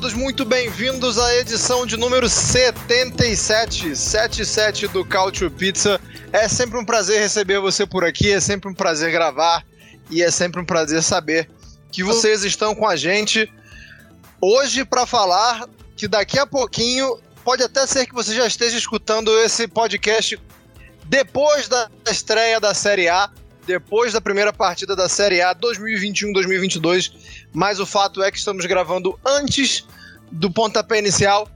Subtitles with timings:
[0.00, 6.00] Todos muito bem-vindos à edição de número 77, 77 do Cautio Pizza.
[6.32, 9.66] É sempre um prazer receber você por aqui, é sempre um prazer gravar
[10.08, 11.50] e é sempre um prazer saber
[11.90, 13.52] que vocês estão com a gente
[14.40, 19.36] hoje para falar que daqui a pouquinho pode até ser que você já esteja escutando
[19.40, 20.40] esse podcast
[21.06, 23.28] depois da estreia da Série A,
[23.68, 27.12] depois da primeira partida da Série A 2021-2022,
[27.52, 29.86] mas o fato é que estamos gravando antes
[30.32, 31.46] do pontapé inicial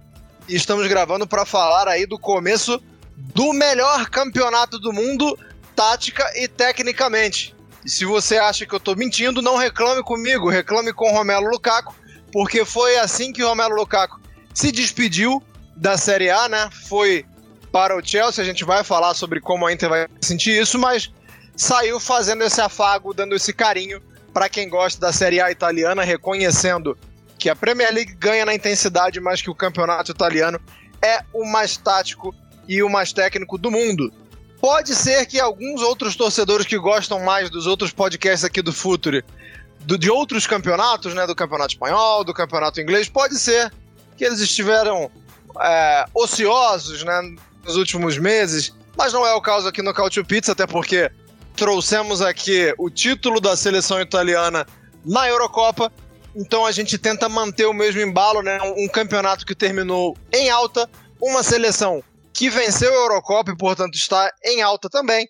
[0.47, 2.78] e estamos gravando para falar aí do começo
[3.17, 5.39] do melhor campeonato do mundo,
[5.75, 7.56] tática e tecnicamente.
[7.83, 11.48] E se você acha que eu estou mentindo, não reclame comigo, reclame com o Romelo
[11.48, 11.95] Lukaku,
[12.31, 14.20] porque foi assim que o Romelo Lukaku
[14.53, 15.42] se despediu
[15.75, 16.69] da Série A, né?
[16.91, 17.25] Foi
[17.73, 21.11] para o Chelsea, a gente vai falar sobre como a Inter vai sentir isso, mas
[21.56, 24.00] saiu fazendo esse afago, dando esse carinho
[24.33, 26.97] para quem gosta da Série A italiana, reconhecendo
[27.39, 30.61] que a Premier League ganha na intensidade, mas que o campeonato italiano
[31.03, 32.34] é o mais tático
[32.67, 34.12] e o mais técnico do mundo.
[34.61, 39.25] Pode ser que alguns outros torcedores que gostam mais dos outros podcasts aqui do Futuri,
[39.80, 43.73] do, de outros campeonatos, né, do campeonato espanhol, do campeonato inglês, pode ser
[44.17, 45.11] que eles estiveram
[45.61, 50.53] é, ociosos né, nos últimos meses, mas não é o caso aqui no Cautio Pizza,
[50.53, 51.11] até porque
[51.56, 54.67] trouxemos aqui o título da seleção italiana
[55.05, 55.92] na Eurocopa.
[56.34, 58.58] Então a gente tenta manter o mesmo embalo, né?
[58.77, 60.89] Um campeonato que terminou em alta,
[61.20, 62.02] uma seleção
[62.33, 65.29] que venceu a Eurocopa e, portanto, está em alta também,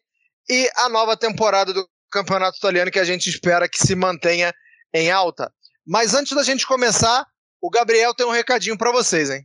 [0.48, 4.52] e a nova temporada do campeonato italiano que a gente espera que se mantenha
[4.94, 5.50] em alta.
[5.86, 7.26] Mas antes da gente começar,
[7.60, 9.44] o Gabriel tem um recadinho para vocês, hein?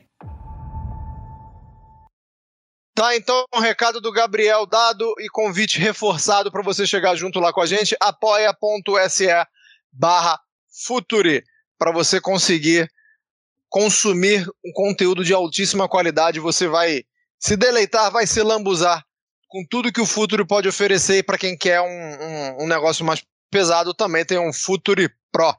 [3.01, 7.51] Tá, então, um recado do Gabriel dado e convite reforçado para você chegar junto lá
[7.51, 9.27] com a gente, apoia.se
[9.91, 10.39] barra
[10.85, 11.43] Futuri,
[11.79, 12.87] para você conseguir
[13.67, 17.03] consumir um conteúdo de altíssima qualidade, você vai
[17.39, 19.03] se deleitar, vai se lambuzar
[19.47, 23.23] com tudo que o Futuri pode oferecer para quem quer um, um, um negócio mais
[23.49, 25.55] pesado, também tem um Futuri Pro.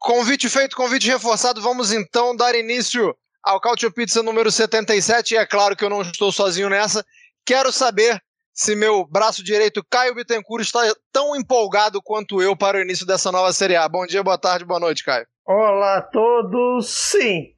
[0.00, 5.44] Convite feito, convite reforçado, vamos então dar início ao Cautio Pizza número 77, e é
[5.44, 7.04] claro que eu não estou sozinho nessa.
[7.44, 8.22] Quero saber
[8.52, 10.80] se meu braço direito, Caio Bittencourt, está
[11.10, 13.88] tão empolgado quanto eu para o início dessa nova Série A.
[13.88, 15.26] Bom dia, boa tarde, boa noite, Caio.
[15.44, 16.88] Olá a todos.
[16.88, 17.52] Sim,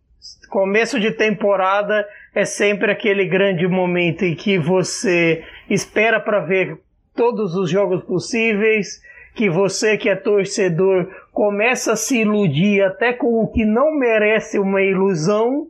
[0.49, 6.81] começo de temporada é sempre aquele grande momento em que você espera para ver
[7.15, 9.01] todos os jogos possíveis,
[9.35, 14.59] que você que é torcedor começa a se iludir até com o que não merece
[14.59, 15.69] uma ilusão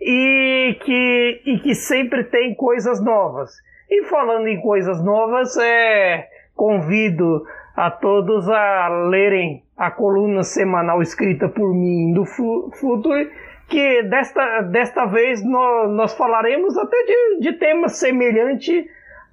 [0.00, 3.50] e que, e que sempre tem coisas novas.
[3.90, 7.44] E falando em coisas novas, é, convido
[7.76, 13.30] a todos a lerem a coluna semanal escrita por mim do Futuro,
[13.68, 18.84] que desta, desta vez nós, nós falaremos até de, de temas semelhantes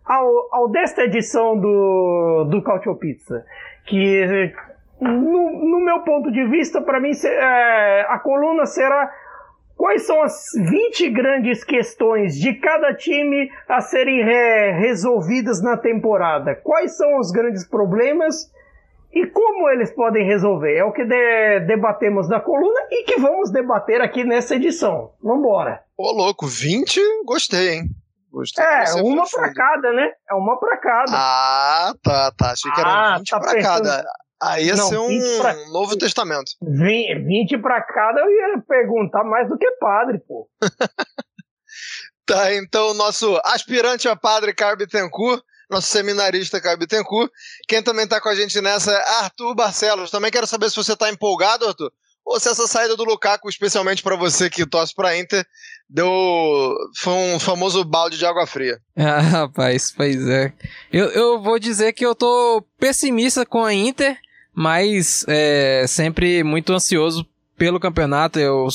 [0.06, 3.46] ao, ao desta edição do, do Cautio Pizza,
[3.86, 4.54] que
[5.02, 9.12] no, no meu ponto de vista, para mim, é, a coluna será
[9.78, 16.56] Quais são as 20 grandes questões de cada time a serem re resolvidas na temporada?
[16.56, 18.52] Quais são os grandes problemas?
[19.14, 20.76] E como eles podem resolver?
[20.76, 25.12] É o que de, debatemos na coluna e que vamos debater aqui nessa edição.
[25.22, 25.84] Vambora.
[25.96, 27.00] Ô, louco, 20?
[27.24, 27.90] Gostei, hein?
[28.32, 30.12] Gostei é, uma para cada, né?
[30.30, 31.12] É uma para cada.
[31.14, 32.52] Ah, tá, tá.
[32.52, 34.06] Achei que era ah, 20 tá para cada.
[34.42, 35.54] Aí ia Não, ser um pra...
[35.72, 36.52] Novo Testamento.
[36.62, 40.48] 20 para cada eu ia perguntar mais do que padre, pô.
[42.26, 47.32] tá, então o nosso aspirante a padre Caio Bittencourt, nosso seminarista Caio Bittencourt.
[47.68, 50.12] Quem também está com a gente nessa é Arthur Barcelos.
[50.12, 51.92] Também quero saber se você está empolgado, Arthur,
[52.28, 55.46] ou se essa saída do Lukaku, especialmente para você que torce para Inter,
[55.90, 56.10] deu
[56.98, 58.80] foi um famoso balde de água fria.
[58.98, 60.52] Ah, rapaz, pois é.
[60.92, 64.18] Eu, eu vou dizer que eu tô pessimista com a Inter,
[64.60, 67.24] mas é, sempre muito ansioso
[67.58, 68.40] pelo campeonato.
[68.40, 68.68] Eu,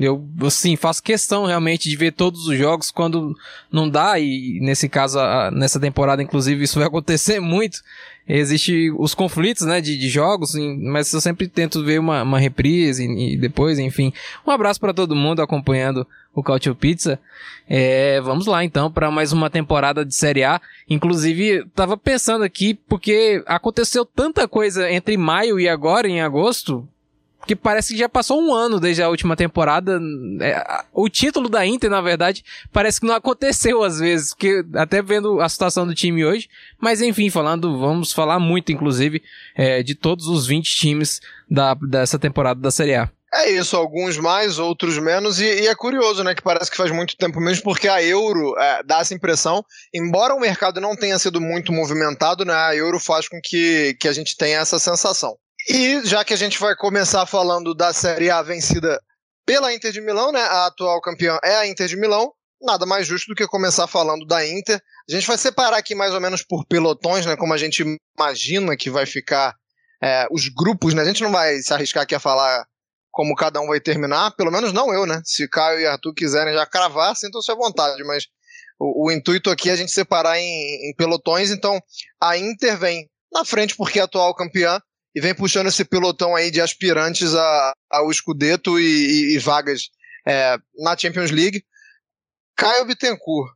[0.00, 3.36] eu assim, faço questão realmente de ver todos os jogos quando
[3.70, 5.18] não dá, e nesse caso,
[5.52, 7.82] nessa temporada, inclusive, isso vai acontecer muito
[8.32, 13.04] existe os conflitos, né, de, de jogos, mas eu sempre tento ver uma, uma reprise
[13.04, 14.12] e, e depois, enfim.
[14.46, 17.18] Um abraço para todo mundo acompanhando o Cautio Pizza.
[17.68, 20.60] É, vamos lá então para mais uma temporada de Série A.
[20.88, 26.86] Inclusive, tava pensando aqui porque aconteceu tanta coisa entre maio e agora em agosto
[27.46, 30.00] que parece que já passou um ano desde a última temporada.
[30.40, 35.02] É, o título da Inter, na verdade, parece que não aconteceu às vezes, porque até
[35.02, 36.48] vendo a situação do time hoje.
[36.78, 39.22] Mas enfim, falando, vamos falar muito, inclusive,
[39.56, 41.20] é, de todos os 20 times
[41.50, 43.10] da, dessa temporada da Série A.
[43.32, 46.90] É isso, alguns mais, outros menos, e, e, é curioso, né, que parece que faz
[46.90, 49.64] muito tempo mesmo, porque a Euro é, dá essa impressão,
[49.94, 54.08] embora o mercado não tenha sido muito movimentado, né, a Euro faz com que, que
[54.08, 55.36] a gente tenha essa sensação.
[55.68, 59.00] E já que a gente vai começar falando da Série A vencida
[59.46, 60.40] pela Inter de Milão, né?
[60.40, 62.32] A atual campeã é a Inter de Milão.
[62.62, 64.80] Nada mais justo do que começar falando da Inter.
[65.08, 67.36] A gente vai separar aqui mais ou menos por pelotões, né?
[67.36, 67.84] Como a gente
[68.18, 69.54] imagina que vai ficar
[70.02, 71.02] é, os grupos, né?
[71.02, 72.64] A gente não vai se arriscar aqui a falar
[73.10, 75.20] como cada um vai terminar, pelo menos não eu, né?
[75.24, 78.26] Se Caio e Arthur quiserem já cravar, sintam-se à vontade, mas
[78.78, 81.80] o, o, intuito aqui é a gente separar em, em pelotões, então
[82.22, 84.80] a Inter vem na frente porque é a atual campeã,
[85.14, 89.90] e vem puxando esse pelotão aí de aspirantes a, ao Scudetto e, e, e vagas
[90.26, 91.64] é, na Champions League.
[92.56, 93.52] Caio Bittencourt.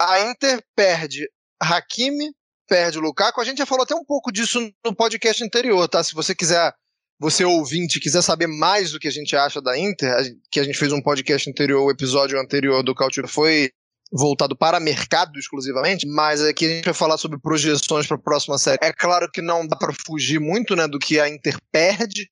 [0.00, 1.28] A Inter perde
[1.60, 2.32] Hakimi,
[2.66, 3.40] perde Lukaku.
[3.40, 6.02] A gente já falou até um pouco disso no podcast anterior, tá?
[6.02, 6.72] Se você quiser,
[7.18, 10.10] você ouvinte, quiser saber mais do que a gente acha da Inter,
[10.50, 13.70] que a gente fez um podcast anterior, o episódio anterior do Coutinho foi
[14.12, 18.58] voltado para mercado exclusivamente, mas aqui a gente vai falar sobre projeções para a próxima
[18.58, 18.78] série.
[18.82, 22.28] É claro que não dá para fugir muito, né, do que a Inter perde,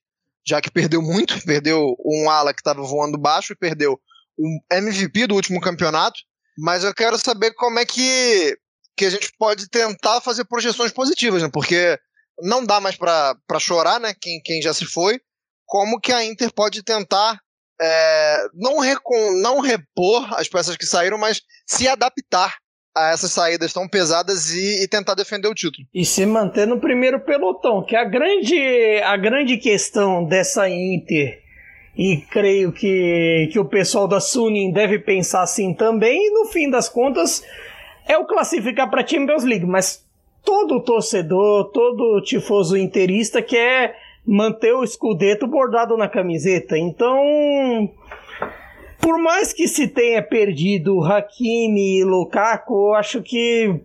[0.46, 3.98] já que perdeu muito, perdeu um ala que estava voando baixo e perdeu
[4.36, 6.18] o MVP do último campeonato,
[6.56, 8.56] mas eu quero saber como é que
[8.96, 11.48] que a gente pode tentar fazer projeções positivas, né?
[11.48, 11.96] Porque
[12.42, 14.12] não dá mais para chorar, né?
[14.20, 15.20] Quem, quem já se foi.
[15.64, 17.38] Como que a Inter pode tentar
[17.80, 22.56] é, não, recon, não repor as peças que saíram, mas se adaptar
[22.96, 25.86] a essas saídas tão pesadas e, e, tentar defender o título.
[25.94, 31.40] E se manter no primeiro pelotão, que a grande, a grande questão dessa Inter,
[31.96, 36.88] e creio que, que o pessoal da Suning deve pensar assim também, no fim das
[36.88, 37.42] contas
[38.06, 40.04] é o classificar para Champions League, mas
[40.44, 43.96] todo torcedor, todo tifoso interista quer
[44.28, 46.76] manter o escudeto bordado na camiseta.
[46.76, 47.90] Então,
[49.00, 53.80] por mais que se tenha perdido Hakimi e Lukaku, eu acho que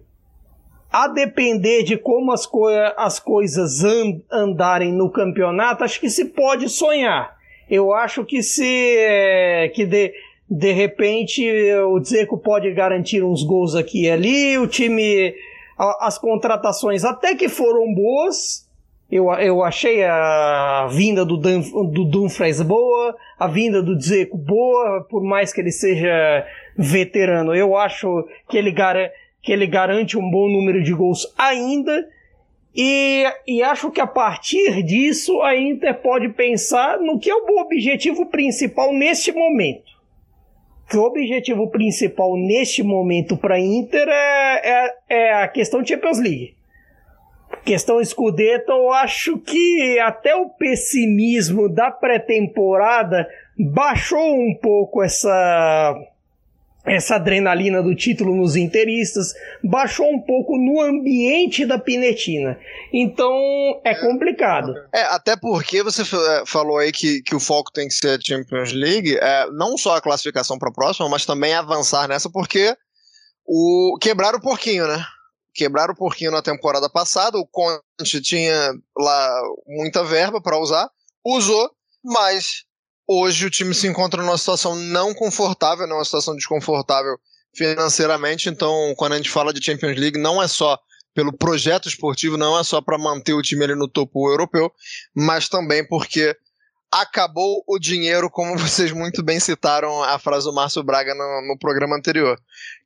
[0.91, 6.25] a depender de como as, co as coisas and andarem no campeonato, acho que se
[6.25, 7.37] pode sonhar.
[7.69, 10.13] Eu acho que se é, que de,
[10.49, 11.41] de repente
[11.85, 15.33] o Dzeko pode garantir uns gols aqui e ali, o time
[15.79, 18.62] a, as contratações até que foram boas,
[19.15, 25.05] eu, eu achei a vinda do, Dan, do Dumfries boa, a vinda do Dzeko boa,
[25.07, 27.53] por mais que ele seja veterano.
[27.53, 28.95] Eu acho que ele, gar
[29.39, 32.09] que ele garante um bom número de gols ainda.
[32.75, 37.61] E, e acho que a partir disso a Inter pode pensar no que é o
[37.61, 39.93] objetivo principal neste momento.
[40.89, 46.17] Que o objetivo principal neste momento para a Inter é, é, é a questão Champions
[46.17, 46.55] League
[47.63, 53.27] questão Scudetto, eu acho que até o pessimismo da pré-temporada
[53.57, 55.95] baixou um pouco essa
[56.85, 62.59] essa adrenalina do título nos interistas, baixou um pouco no ambiente da Pinetina.
[62.91, 63.33] Então
[63.85, 64.73] é complicado.
[64.93, 68.21] É, até porque você é, falou aí que, que o foco tem que ser a
[68.21, 72.75] Champions League, é, não só a classificação para a próxima, mas também avançar nessa, porque
[73.45, 75.05] o quebrar o porquinho, né?
[75.53, 80.89] Quebraram o porquinho na temporada passada, o Conte tinha lá muita verba para usar,
[81.23, 81.71] usou,
[82.03, 82.63] mas
[83.07, 87.17] hoje o time se encontra numa situação não confortável, numa situação desconfortável
[87.55, 90.79] financeiramente, então quando a gente fala de Champions League não é só
[91.13, 94.71] pelo projeto esportivo, não é só para manter o time ali no topo europeu,
[95.15, 96.35] mas também porque
[97.01, 101.57] acabou o dinheiro, como vocês muito bem citaram a frase do Márcio Braga no, no
[101.57, 102.39] programa anterior.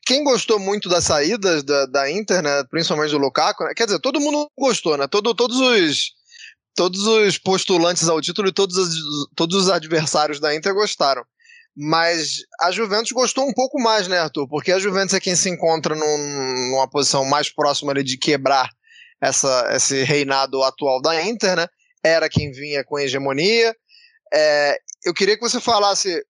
[0.05, 3.99] Quem gostou muito das saídas da, da Inter, né, principalmente do Lukaku, né, quer dizer,
[3.99, 5.07] todo mundo gostou, né?
[5.07, 6.17] Todo, todos os
[6.73, 11.23] todos os postulantes ao título e todos os, todos os adversários da Inter gostaram.
[11.75, 14.47] Mas a Juventus gostou um pouco mais, né, Arthur?
[14.47, 18.69] Porque a Juventus é quem se encontra num, numa posição mais próxima ali de quebrar
[19.19, 21.67] essa, esse reinado atual da Inter, né?
[22.03, 23.75] Era quem vinha com hegemonia.
[24.33, 26.23] É, eu queria que você falasse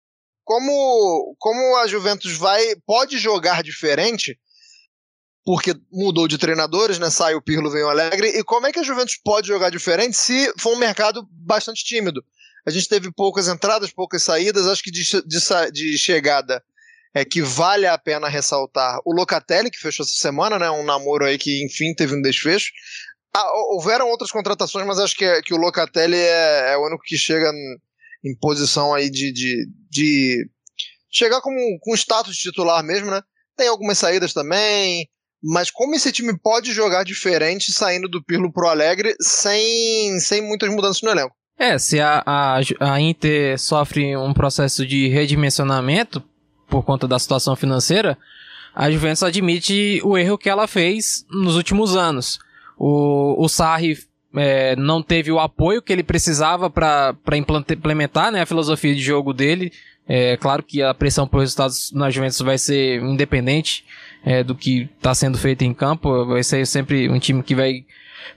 [0.44, 4.39] como, como a Juventus vai pode jogar diferente,
[5.46, 7.10] porque mudou de treinadores, né?
[7.10, 10.16] Sai o Pirlo, vem o Alegre, e como é que a Juventus pode jogar diferente
[10.16, 12.24] se for um mercado bastante tímido?
[12.66, 14.68] A gente teve poucas entradas, poucas saídas.
[14.68, 16.62] Acho que de, de, de chegada
[17.13, 20.70] é que vale a pena ressaltar o Locatelli, que fechou essa semana, né?
[20.70, 22.72] Um namoro aí que, enfim, teve um desfecho.
[23.34, 27.18] Ah, houveram outras contratações, mas acho que, que o Locatelli é, é o único que
[27.18, 27.51] chega
[28.28, 30.50] em, posição aí de, de, de
[31.10, 33.22] chegar com, com status titular mesmo, né?
[33.56, 35.08] Tem algumas saídas também,
[35.44, 40.70] mas como esse time pode jogar diferente saindo do Pirlo pro Alegre sem, sem muitas
[40.70, 41.36] mudanças no elenco?
[41.60, 46.24] É, se a, a, a Inter sofre um processo de redimensionamento
[46.70, 48.18] por conta da situação financeira,
[48.76, 52.38] a Juventus admite o erro que ela fez nos últimos anos.
[52.78, 53.98] O, o Sarri
[54.36, 59.34] é, não teve o apoio que ele precisava para implementar né, a filosofia de jogo
[59.34, 59.72] dele.
[60.08, 63.84] É claro que a pressão por resultados na Juventus vai ser independente
[64.24, 66.26] é, do que está sendo feito em campo.
[66.26, 67.86] Vai ser sempre um time que vai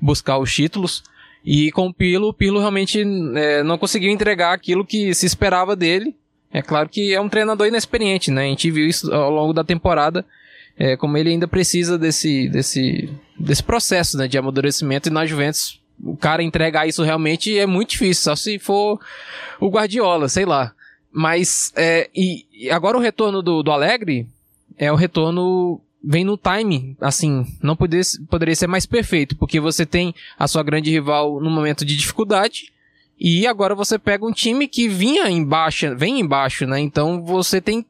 [0.01, 1.03] buscar os títulos.
[1.45, 3.03] E com o Pilo, o Pilo realmente
[3.37, 6.15] é, não conseguiu entregar aquilo que se esperava dele.
[6.53, 8.43] É claro que é um treinador inexperiente, né?
[8.43, 10.27] A gente viu isso ao longo da temporada,
[10.77, 15.09] é, como ele ainda precisa desse, desse, desse processo né, de amadurecimento.
[15.09, 19.01] E na Juventus, o cara entregar isso realmente é muito difícil, só se for
[19.59, 20.73] o Guardiola, sei lá.
[21.13, 24.27] Mas, é, e, e agora o retorno do, do Alegre
[24.79, 29.85] é o retorno vem no time, assim, não poderia, poderia ser mais perfeito, porque você
[29.85, 32.73] tem a sua grande rival no momento de dificuldade,
[33.19, 36.81] e agora você pega um time que vinha embaixo, vem embaixo, né?
[36.81, 37.85] Então você tem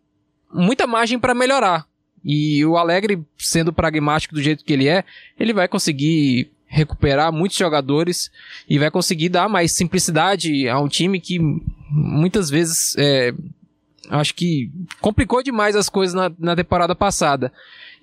[0.52, 1.86] muita margem para melhorar.
[2.24, 5.04] E o Alegre, sendo pragmático do jeito que ele é,
[5.38, 8.30] ele vai conseguir recuperar muitos jogadores
[8.68, 11.40] e vai conseguir dar mais simplicidade a um time que
[11.90, 13.34] muitas vezes é,
[14.08, 17.52] acho que complicou demais as coisas na, na temporada passada.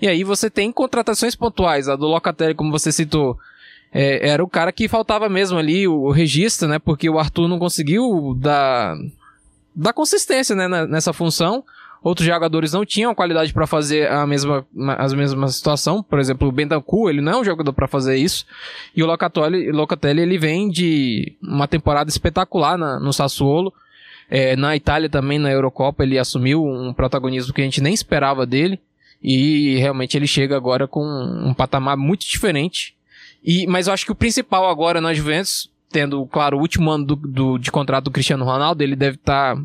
[0.02, 1.88] E aí você tem contratações pontuais.
[1.88, 3.40] A do Locatelli, como você citou,
[3.92, 6.78] é, era o cara que faltava mesmo ali, o, o registro, né?
[6.78, 8.98] Porque o Arthur não conseguiu dar,
[9.74, 11.64] dar consistência né, nessa função.
[12.04, 14.66] Outros jogadores não tinham qualidade para fazer a mesma,
[14.98, 16.04] a mesma situação.
[16.04, 18.46] Por exemplo, o Bentancur, ele não é um jogador para fazer isso.
[18.96, 23.74] E o Locatelli, Locatelli, ele vem de uma temporada espetacular na, no Sassuolo.
[24.30, 28.46] É, na Itália também, na Eurocopa, ele assumiu um protagonismo que a gente nem esperava
[28.46, 28.80] dele.
[29.22, 32.96] E realmente ele chega agora com um patamar muito diferente.
[33.44, 37.06] E, mas eu acho que o principal agora na Juventus, tendo, claro, o último ano
[37.06, 39.62] do, do de contrato do Cristiano Ronaldo, ele deve estar tá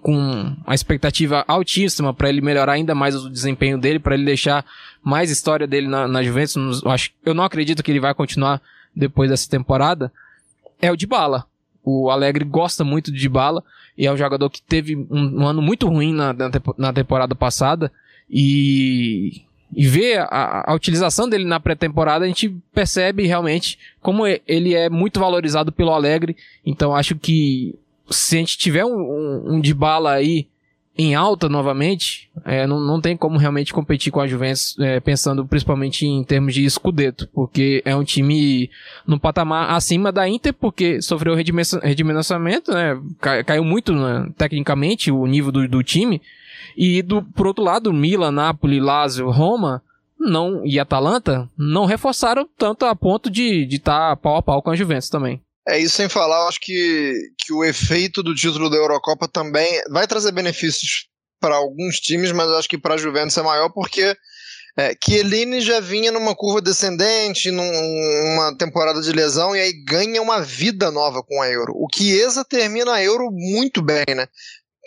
[0.00, 0.16] com
[0.64, 4.64] uma expectativa altíssima para ele melhorar ainda mais o desempenho dele, para ele deixar
[5.02, 6.82] mais história dele na, na Juventus.
[6.82, 8.60] Eu, acho, eu não acredito que ele vai continuar
[8.94, 10.12] depois dessa temporada.
[10.80, 11.46] É o Dybala.
[11.84, 13.62] O Alegre gosta muito de Dybala
[13.96, 16.34] e é um jogador que teve um, um ano muito ruim na,
[16.76, 17.92] na temporada passada
[18.28, 19.42] e,
[19.74, 24.90] e ver a, a utilização dele na pré-temporada, a gente percebe realmente como ele é
[24.90, 26.36] muito valorizado pelo Alegre.
[26.64, 27.78] Então acho que
[28.10, 30.48] se a gente tiver um, um, um de bala aí
[30.98, 35.46] em alta novamente, é, não, não tem como realmente competir com a Juventus, é, pensando
[35.46, 38.70] principalmente em termos de escudeto, porque é um time
[39.06, 42.98] no patamar acima da Inter, porque sofreu redimensionamento, né,
[43.44, 46.22] caiu muito né, tecnicamente o nível do, do time,
[46.74, 49.82] e do, por outro lado, Milan, Napoli, Lazio, Roma
[50.18, 54.70] não e Atalanta não reforçaram tanto a ponto de estar tá pau a pau com
[54.70, 55.42] a Juventus também.
[55.68, 60.06] É isso sem falar, acho que, que o efeito do título da Eurocopa também vai
[60.06, 61.08] trazer benefícios
[61.40, 64.16] para alguns times, mas acho que para a Juventus é maior porque
[64.78, 70.40] é, Chiellini já vinha numa curva descendente, numa temporada de lesão, e aí ganha uma
[70.40, 71.72] vida nova com a Euro.
[71.74, 74.28] O Chiesa termina a Euro muito bem, né?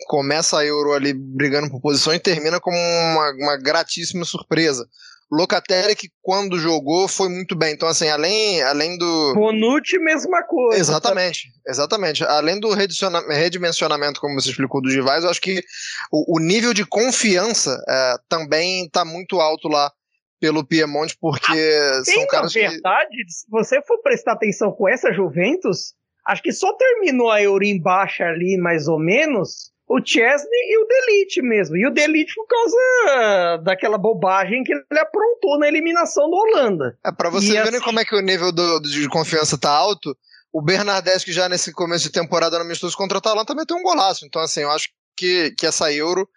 [0.08, 4.88] começa a Euro ali brigando por posição e termina como uma, uma gratíssima surpresa.
[5.32, 7.74] Locatelli, que quando jogou, foi muito bem.
[7.74, 9.34] Então, assim, além, além do.
[9.36, 10.80] Bonucci, mesma coisa.
[10.80, 12.24] Exatamente, exatamente.
[12.24, 15.64] Além do redimensionamento, como você explicou, do Givais, eu acho que
[16.12, 19.92] o, o nível de confiança é, também está muito alto lá
[20.40, 23.32] pelo Piemonte, porque ah, são caras na verdade, que...
[23.32, 25.94] se você for prestar atenção com essa Juventus,
[26.26, 30.84] acho que só terminou a Euro em baixa ali, mais ou menos, o Chesney e
[30.84, 31.76] o Delite mesmo.
[31.76, 36.96] E o Delite por causa daquela bobagem que ele aprontou na eliminação do Holanda.
[37.04, 37.80] É, pra você ver assim...
[37.80, 40.16] como é que o nível do, de confiança tá alto,
[40.54, 43.76] o Bernardes, que já nesse começo de temporada no amistoso contra o Atalanta, também tem
[43.76, 44.26] um golaço.
[44.26, 46.30] Então, assim, eu acho que, que essa Euro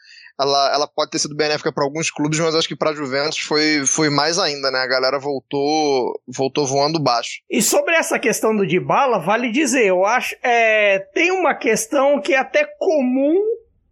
[0.43, 3.39] ela, ela pode ter sido benéfica para alguns clubes, mas acho que para a Juventus
[3.41, 4.81] foi, foi mais ainda, né?
[4.81, 7.41] A galera voltou voltou voando baixo.
[7.51, 12.35] E sobre essa questão do Dybala, vale dizer, eu acho é, tem uma questão que
[12.35, 13.41] é até comum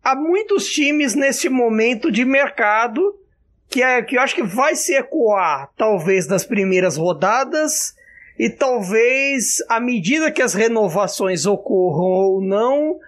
[0.02, 3.14] a muitos times nesse momento de mercado,
[3.68, 7.94] que é que eu acho que vai se ecoar talvez das primeiras rodadas
[8.38, 12.98] e talvez à medida que as renovações ocorram ou não,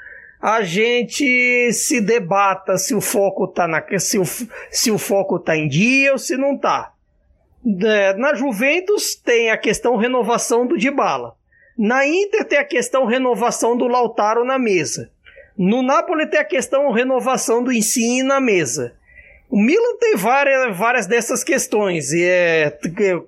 [0.43, 4.25] a gente se debata se o foco tá na se o,
[4.73, 6.93] se o foco tá em dia ou se não tá.
[7.85, 11.37] É, na Juventus tem a questão renovação do Dybala.
[11.79, 15.13] Na Inter tem a questão renovação do Lautaro na mesa.
[15.57, 18.95] No Napoli tem a questão renovação do Insigne na mesa.
[19.49, 22.77] O Milan tem várias, várias dessas questões, e é,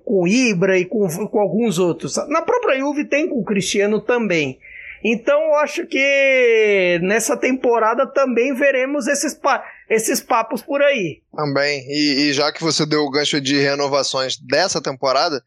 [0.03, 2.17] com Ibra e com, com alguns outros.
[2.27, 4.59] Na própria Juve tem com o Cristiano também.
[5.07, 11.21] Então eu acho que nessa temporada também veremos esses, pa esses papos por aí.
[11.31, 11.85] Também.
[11.87, 15.43] E, e, já que você deu o gancho de renovações dessa temporada,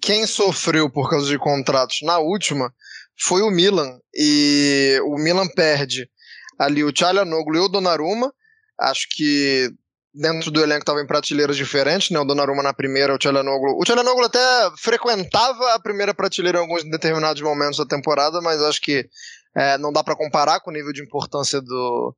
[0.00, 2.72] quem sofreu por causa de contratos na última
[3.20, 3.98] foi o Milan.
[4.14, 6.08] E o Milan perde
[6.56, 8.32] ali o Tchalanoglu e o Donnarumma.
[8.78, 9.68] Acho que
[10.14, 12.18] dentro do elenco estava em prateleiras diferentes, né?
[12.18, 13.78] O Donnarumma na primeira, o Tchalanoglu.
[13.78, 18.80] O Tchalanoglu até frequentava a primeira prateleira em alguns determinados momentos da temporada, mas acho
[18.80, 19.08] que
[19.56, 22.14] é, não dá para comparar com o nível de importância do,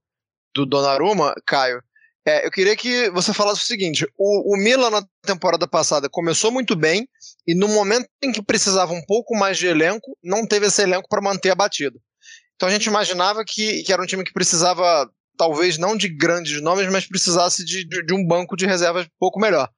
[0.55, 1.83] do Donnarumma, Caio.
[2.27, 6.51] É, eu queria que você falasse o seguinte: o, o Milan na temporada passada começou
[6.51, 7.09] muito bem
[7.47, 11.09] e no momento em que precisava um pouco mais de elenco, não teve esse elenco
[11.09, 11.99] para manter a batida.
[12.57, 16.61] Então a gente imaginava que, que era um time que precisava talvez não de grandes
[16.63, 19.69] nomes, mas precisasse de, de, de um banco de reservas um pouco melhor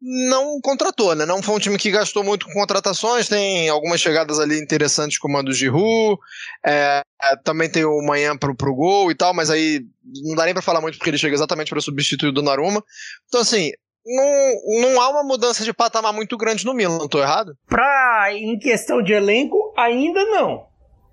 [0.00, 1.24] não contratou, né?
[1.24, 3.28] Não foi um time que gastou muito com contratações.
[3.28, 6.20] Tem algumas chegadas ali interessantes, como a do Giroud.
[6.64, 9.84] É, é, também tem o Manhã pro, pro gol e tal, mas aí
[10.22, 12.84] não dá nem pra falar muito porque ele chega exatamente para substituir o Donnarumma.
[13.26, 13.72] Então, assim,
[14.04, 17.56] não, não há uma mudança de patamar muito grande no Milan, não tô errado?
[17.66, 20.66] Pra, em questão de elenco, ainda não.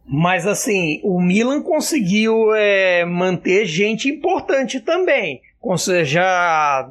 [0.05, 5.41] Mas assim, o Milan conseguiu é, manter gente importante também.
[5.61, 6.89] Ou seja,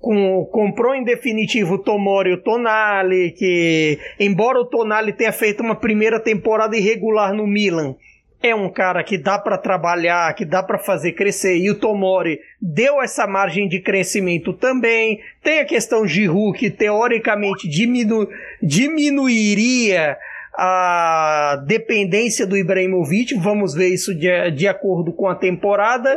[0.00, 5.74] com, comprou em definitivo Tomori e o Tonali, que embora o Tonali tenha feito uma
[5.74, 7.96] primeira temporada irregular no Milan,
[8.40, 12.38] é um cara que dá para trabalhar, que dá para fazer crescer, e o Tomori
[12.60, 15.20] deu essa margem de crescimento também.
[15.42, 18.28] Tem a questão Giroud, que teoricamente diminu
[18.62, 20.16] diminuiria
[20.56, 26.16] a dependência do Ibrahimovic, vamos ver isso de, de acordo com a temporada.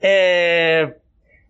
[0.00, 0.92] É,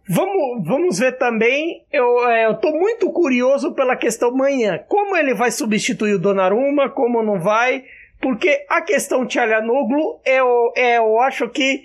[0.09, 5.51] vamos, vamos ver também, eu é, estou muito curioso pela questão manhã, como ele vai
[5.51, 7.85] substituir o Donnarumma, como não vai,
[8.21, 11.83] porque a questão Tchalhanoglu, eu, é, eu acho que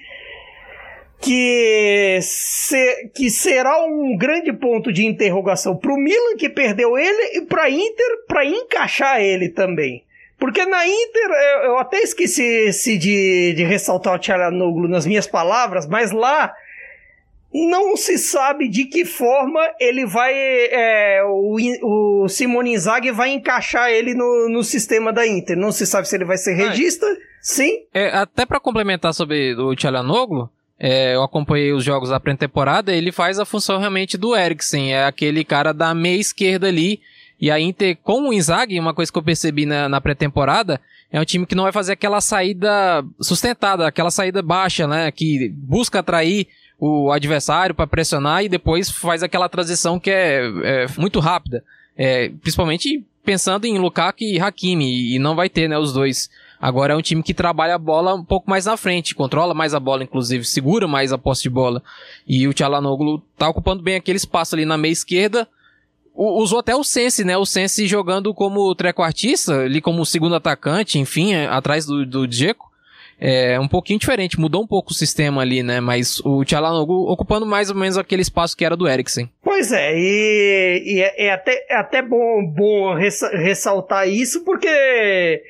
[1.24, 7.38] que, se, que será um grande ponto de interrogação para o Milan que perdeu ele
[7.38, 10.04] e para Inter para encaixar ele também.
[10.43, 11.32] Porque na Inter,
[11.63, 16.53] eu até esqueci de, de ressaltar o Tcharanoglu nas minhas palavras, mas lá
[17.53, 20.34] não se sabe de que forma ele vai.
[20.36, 25.56] É, o, o Simone Inzaghi vai encaixar ele no, no sistema da Inter.
[25.56, 27.08] Não se sabe se ele vai ser regista.
[27.41, 27.79] Sim.
[27.93, 33.13] É, até para complementar sobre o Tchalanoglu, é, eu acompanhei os jogos da pré-temporada, ele
[33.13, 36.99] faz a função realmente do Eriksen, é aquele cara da meia esquerda ali,
[37.43, 40.79] e a Inter, com o Inzaghi, uma coisa que eu percebi na, na pré-temporada,
[41.12, 45.12] é um time que não vai fazer aquela saída sustentada, aquela saída baixa, né?
[45.12, 46.47] Que busca atrair
[46.79, 51.62] o adversário para pressionar e depois faz aquela transição que é, é muito rápida.
[51.97, 56.29] É, principalmente pensando em Lukaku e Hakimi, e não vai ter, né, os dois.
[56.62, 59.73] Agora é um time que trabalha a bola um pouco mais na frente, controla mais
[59.73, 61.84] a bola, inclusive, segura mais a posse de bola.
[62.25, 65.45] E o Tchalanoglu tá ocupando bem aquele espaço ali na meia esquerda,
[66.15, 67.38] usou até o Sense, né?
[67.38, 72.71] O Sense jogando como trequartista, ali como segundo atacante, enfim, é, atrás do, do Dzeko.
[73.19, 75.80] é um pouquinho diferente, mudou um pouco o sistema ali, né?
[75.80, 79.30] Mas o Tchalanoglu ocupando mais ou menos aquele espaço que era do Eriksen.
[79.43, 85.41] Pois é, e, e é, é, até, é até bom, bom ressaltar isso, porque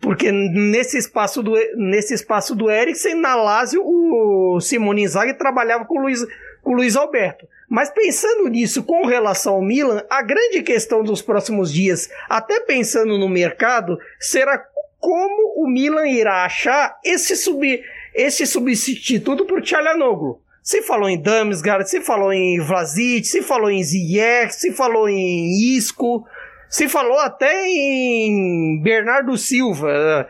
[0.00, 5.98] porque nesse espaço do, nesse espaço do Eriksen, na Lazio, o Simone Inzaghi trabalhava com
[5.98, 6.24] o Luiz,
[6.62, 7.46] com o Luiz Alberto.
[7.68, 13.18] Mas pensando nisso com relação ao Milan, a grande questão dos próximos dias, até pensando
[13.18, 14.64] no mercado, será
[15.00, 17.82] como o Milan irá achar esse, sub,
[18.14, 20.40] esse substituto para o Tchalanoglu.
[20.62, 25.76] Se falou em Damsgaard, se falou em Vlasic, se falou em Ziyech, se falou em
[25.76, 26.26] Isco,
[26.68, 30.28] se falou até em Bernardo Silva,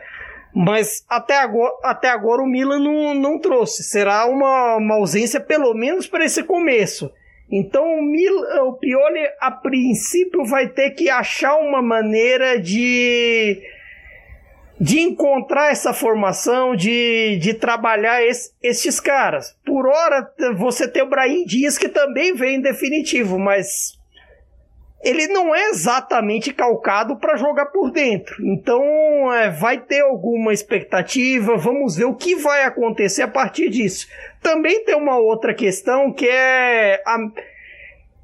[0.53, 3.83] mas até agora, até agora o Milan não, não trouxe.
[3.83, 7.11] Será uma, uma ausência, pelo menos para esse começo.
[7.51, 13.61] Então o, Milan, o Pioli, a princípio, vai ter que achar uma maneira de,
[14.79, 19.55] de encontrar essa formação, de, de trabalhar es, esses caras.
[19.65, 23.96] Por hora, você tem o Brahim Dias, que também vem em definitivo, mas
[25.03, 28.35] ele não é exatamente calcado para jogar por dentro.
[28.45, 28.81] Então
[29.33, 34.07] é, vai ter alguma expectativa, vamos ver o que vai acontecer a partir disso.
[34.41, 37.17] Também tem uma outra questão que é a,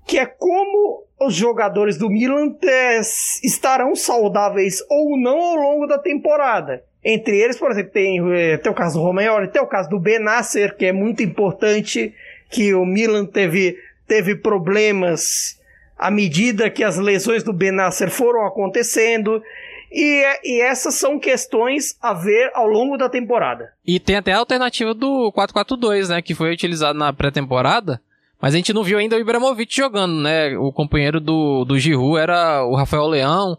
[0.05, 2.99] que é como os jogadores do Milan é,
[3.43, 6.83] estarão saudáveis ou não ao longo da temporada.
[7.05, 9.99] Entre eles, por exemplo, tem, é, tem o caso do Romagnoli, tem o caso do
[9.99, 12.13] Benasser, que é muito importante,
[12.49, 15.59] que o Milan teve, teve problemas
[16.03, 19.41] à medida que as lesões do Benasser foram acontecendo.
[19.89, 23.71] E, e, essas são questões a ver ao longo da temporada.
[23.85, 26.21] E tem até a alternativa do 4-4-2, né?
[26.21, 28.01] Que foi utilizado na pré-temporada.
[28.41, 30.57] Mas a gente não viu ainda o Ibrahimovic jogando, né?
[30.57, 33.57] O companheiro do, do Giroud era o Rafael Leão.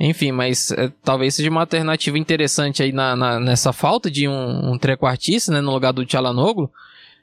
[0.00, 4.72] Enfim, mas é, talvez seja uma alternativa interessante aí na, na nessa falta de um,
[4.72, 5.60] um trequartista, né?
[5.60, 6.70] No lugar do Tchalanoglu.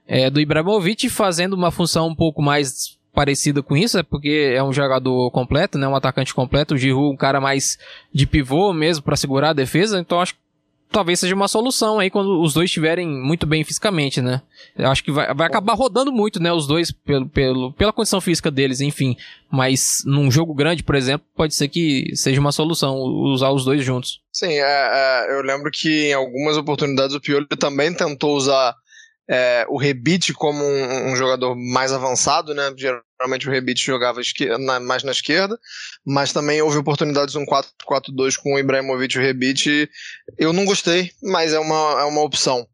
[0.08, 4.64] É, do Ibrahimovic fazendo uma função um pouco mais parecida com isso, é porque é
[4.64, 7.78] um jogador completo, né, um atacante completo, o Giroud um cara mais
[8.14, 10.42] de pivô mesmo para segurar a defesa, então acho que
[10.92, 14.42] talvez seja uma solução aí quando os dois estiverem muito bem fisicamente, né?
[14.78, 18.20] Eu acho que vai, vai acabar rodando muito, né, os dois pelo, pelo, pela condição
[18.20, 19.16] física deles, enfim,
[19.50, 23.84] mas num jogo grande, por exemplo, pode ser que seja uma solução usar os dois
[23.84, 24.22] juntos.
[24.32, 28.76] Sim, é, é, eu lembro que em algumas oportunidades o Pioli também tentou usar
[29.30, 32.74] é, o Rebite como um, um, jogador mais avançado, né?
[32.76, 34.20] Geralmente o Rebite jogava
[34.60, 35.58] na, mais na esquerda,
[36.06, 39.90] mas também houve oportunidades um 4-4-2 com o Ibrahimovic e o Rebite.
[40.38, 42.68] Eu não gostei, mas é uma, é uma opção.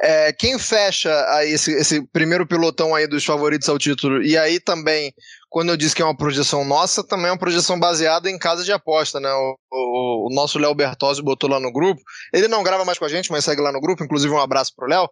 [0.00, 4.60] É, quem fecha aí esse, esse, primeiro pilotão aí dos favoritos ao título, e aí
[4.60, 5.12] também,
[5.48, 8.64] quando eu disse que é uma projeção nossa, também é uma projeção baseada em casa
[8.64, 9.32] de aposta, né?
[9.32, 12.00] O, o, o nosso Léo Bertozzi botou lá no grupo.
[12.32, 14.72] Ele não grava mais com a gente, mas segue lá no grupo, inclusive um abraço
[14.74, 15.08] pro Léo.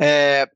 [0.00, 0.46] É,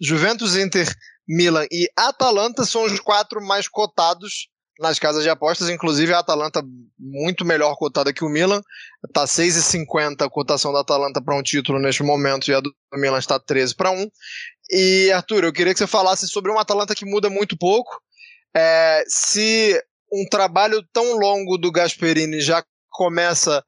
[0.00, 0.88] Juventus, Inter,
[1.28, 4.48] Milan e Atalanta são os quatro mais cotados
[4.78, 6.62] nas casas de apostas, inclusive a Atalanta
[6.98, 8.62] muito melhor cotada que o Milan,
[9.04, 13.18] está 6,50 a cotação da Atalanta para um título neste momento e a do Milan
[13.18, 14.08] está 13 para 1.
[14.70, 17.90] E Arthur, eu queria que você falasse sobre uma Atalanta que muda muito pouco,
[18.58, 19.80] é, se
[20.12, 23.62] um trabalho tão longo do Gasperini já começa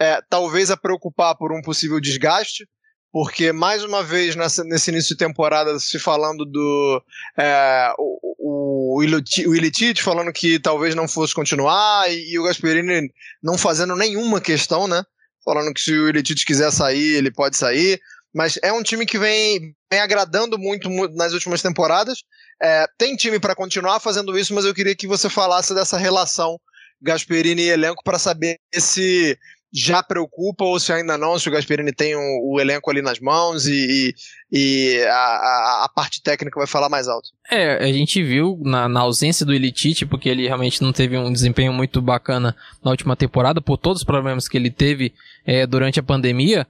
[0.00, 2.66] é, talvez a preocupar por um possível desgaste,
[3.12, 7.02] porque mais uma vez nessa, nesse início de temporada se falando do
[7.38, 13.12] é, o, o, o Ilitite falando que talvez não fosse continuar e, e, o Gasperini
[13.40, 15.04] não fazendo nenhuma questão, né?
[15.44, 18.00] Falando que se o Ilitite quiser sair, ele pode sair.
[18.34, 22.22] Mas é um time que vem, vem agradando muito, muito nas últimas temporadas.
[22.62, 26.58] É, tem time para continuar fazendo isso, mas eu queria que você falasse dessa relação
[27.02, 29.36] Gasperini e elenco para saber se
[29.72, 33.18] já preocupa ou se ainda não, se o Gasperini tem o, o elenco ali nas
[33.18, 34.14] mãos e,
[34.52, 37.30] e, e a, a, a, parte técnica vai falar mais alto.
[37.50, 41.32] É, a gente viu na, na, ausência do Elitite, porque ele realmente não teve um
[41.32, 45.14] desempenho muito bacana na última temporada, por todos os problemas que ele teve
[45.46, 46.66] é, durante a pandemia.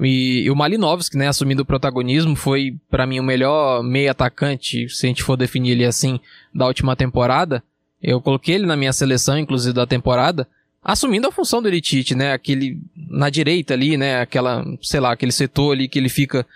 [0.00, 4.88] E, e o Malinovski, né, assumindo o protagonismo, foi para mim o melhor meio atacante,
[4.88, 6.20] se a gente for definir ele assim,
[6.54, 7.62] da última temporada.
[8.00, 10.46] Eu coloquei ele na minha seleção, inclusive da temporada
[10.88, 12.32] assumindo a função do Elitite, né?
[12.32, 14.20] Aquele na direita ali, né?
[14.20, 16.46] Aquela, sei lá, aquele setor ali que ele fica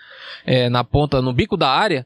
[0.43, 2.05] é, na ponta, no bico da área.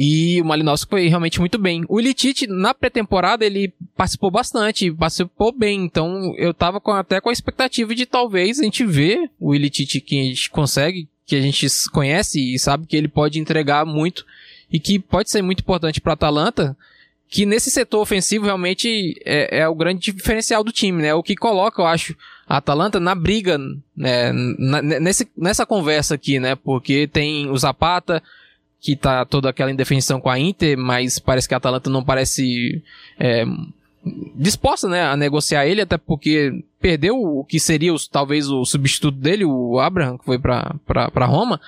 [0.00, 1.84] E o Malinowski foi realmente muito bem.
[1.88, 5.82] O Elitite, na pré-temporada, ele participou bastante, participou bem.
[5.82, 10.00] Então, eu tava com, até com a expectativa de talvez a gente ver o Elitite
[10.00, 14.24] que a gente consegue, que a gente conhece e sabe que ele pode entregar muito
[14.70, 16.76] e que pode ser muito importante para Atalanta
[17.28, 21.12] que nesse setor ofensivo realmente é, é, o grande diferencial do time, né?
[21.12, 23.58] O que coloca, eu acho, a Atalanta na briga,
[23.96, 24.32] né?
[24.32, 26.54] Na, nesse, nessa conversa aqui, né?
[26.54, 28.22] Porque tem o Zapata,
[28.80, 32.82] que tá toda aquela indefinição com a Inter, mas parece que a Atalanta não parece
[33.18, 33.44] é,
[34.34, 39.18] disposta, né, a negociar ele, até porque perdeu o que seria os, talvez o substituto
[39.18, 41.60] dele, o Abraham, que foi para Roma,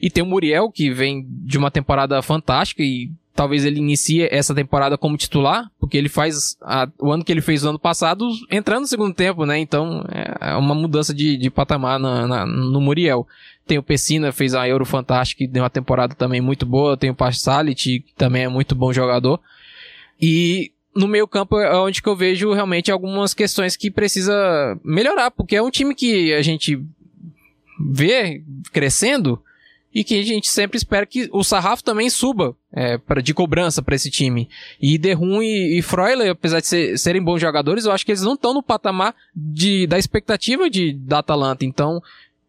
[0.00, 4.52] e tem o Muriel, que vem de uma temporada fantástica e talvez ele inicie essa
[4.52, 8.28] temporada como titular, porque ele faz a, o ano que ele fez no ano passado
[8.50, 9.56] entrando no segundo tempo, né?
[9.60, 10.04] Então
[10.40, 13.28] é uma mudança de, de patamar na, na, no Muriel.
[13.68, 16.96] Tem o Pessina, fez a Euro Fantástica, deu uma temporada também muito boa.
[16.96, 19.38] Tem o Passalit, que também é muito bom jogador.
[20.20, 24.34] E no meio campo é onde que eu vejo realmente algumas questões que precisa
[24.82, 26.82] melhorar, porque é um time que a gente
[27.78, 29.40] vê crescendo,
[29.94, 33.82] e que a gente sempre espera que o sarrafo também suba é, pra, de cobrança
[33.82, 34.48] para esse time.
[34.80, 38.22] E Derrum e, e Freuler, apesar de ser, serem bons jogadores, eu acho que eles
[38.22, 41.64] não estão no patamar de, da expectativa de, da Atalanta.
[41.64, 42.02] Então,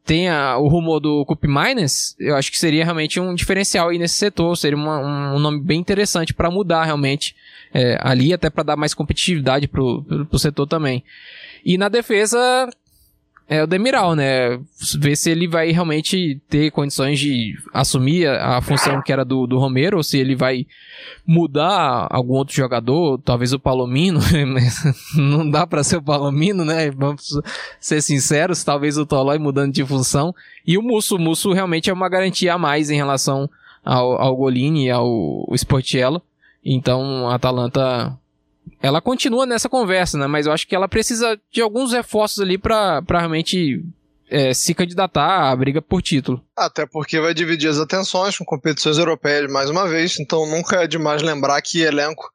[0.09, 3.99] tem a, o rumor do Cup Miners, eu acho que seria realmente um diferencial aí
[3.99, 7.35] nesse setor, seria uma, um, um, nome bem interessante para mudar realmente
[7.71, 11.03] é, ali, até para dar mais competitividade pro, pro, pro setor também.
[11.63, 12.67] E na defesa,
[13.49, 14.59] é o Demiral, né?
[14.99, 19.47] Ver se ele vai realmente ter condições de assumir a, a função que era do,
[19.47, 20.67] do Romero, ou se ele vai
[21.25, 24.19] mudar algum outro jogador, talvez o Palomino,
[25.17, 26.91] não dá para ser o Palomino, né?
[26.91, 27.41] Vamos
[27.79, 30.33] ser sinceros, talvez o Tolói mudando de função.
[30.65, 33.49] E o Musso, o Musso realmente é uma garantia a mais em relação
[33.83, 36.21] ao, ao Golini e ao Sportiello.
[36.63, 38.15] Então a Atalanta
[38.81, 40.27] ela continua nessa conversa, né?
[40.27, 43.83] Mas eu acho que ela precisa de alguns reforços ali para realmente
[44.29, 46.43] é, se candidatar à briga por título.
[46.55, 50.87] Até porque vai dividir as atenções com competições europeias mais uma vez, então nunca é
[50.87, 52.29] demais lembrar que elenco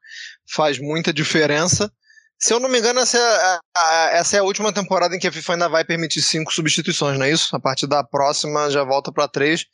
[0.47, 1.91] faz muita diferença.
[2.39, 5.27] Se eu não me engano, essa é, a, essa é a última temporada em que
[5.27, 7.55] a FIFA ainda vai permitir cinco substituições, não é isso?
[7.57, 9.65] A partir da próxima já volta para três.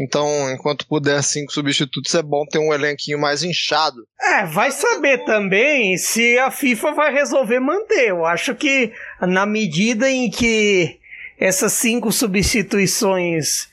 [0.00, 4.06] Então, enquanto puder cinco substitutos, é bom ter um elenquinho mais inchado.
[4.20, 8.08] É, vai saber também se a FIFA vai resolver manter.
[8.08, 10.98] Eu acho que na medida em que
[11.38, 13.68] essas cinco substituições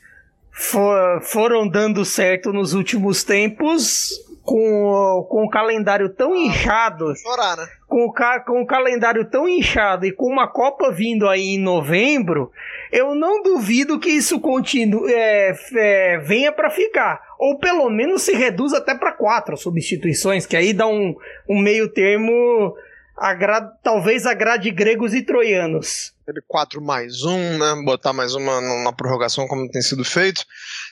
[0.52, 4.10] for, foram dando certo nos últimos tempos,
[4.46, 7.14] com, com o calendário tão ah, inchado.
[7.16, 7.66] Chorar, né?
[7.88, 8.12] Com o,
[8.44, 12.50] com o calendário tão inchado e com uma Copa vindo aí em novembro,
[12.92, 17.20] eu não duvido que isso continue, é, é, venha para ficar.
[17.38, 21.14] Ou pelo menos se reduz até para quatro substituições, que aí dá um,
[21.48, 22.74] um meio termo.
[23.18, 26.12] Agrade, talvez agrade gregos e troianos.
[26.28, 27.82] Ele 4 mais um, né?
[27.82, 30.44] Botar mais uma na prorrogação, como tem sido feito.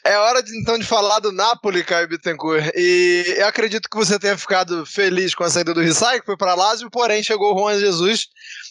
[0.02, 2.70] É hora de, então de falar do Napoli, Caio Bittencourt.
[2.74, 6.36] E eu acredito que você tenha ficado feliz com a saída do Rissai, que foi
[6.36, 8.26] para Lazio, porém chegou o Juan Jesus.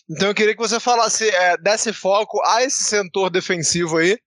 [0.10, 4.18] Então eu queria que você falasse, é, desse foco a esse setor defensivo aí,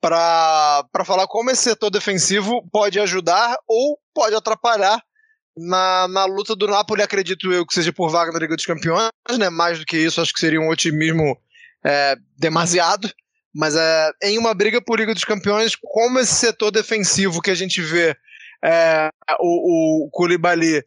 [0.00, 5.00] para falar como esse setor defensivo pode ajudar ou pode atrapalhar
[5.56, 9.10] na, na luta do Napoli, acredito eu, que seja por vaga na Liga dos Campeões,
[9.38, 9.48] né?
[9.50, 11.36] Mais do que isso, acho que seria um otimismo
[11.84, 13.10] é, demasiado.
[13.54, 17.54] Mas é, em uma briga por Liga dos Campeões, como esse setor defensivo que a
[17.54, 18.16] gente vê
[18.64, 20.82] é, o, o Koulibaly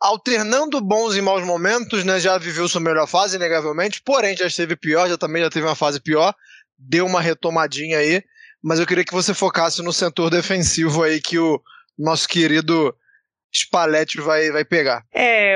[0.00, 4.74] alternando bons e maus momentos, né, já viveu sua melhor fase, inegavelmente, porém já esteve
[4.76, 6.34] pior, já também já teve uma fase pior,
[6.76, 8.22] deu uma retomadinha aí,
[8.62, 11.60] mas eu queria que você focasse no setor defensivo aí que o
[11.96, 12.94] nosso querido
[13.52, 15.04] Spalletti vai, vai pegar.
[15.12, 15.54] É,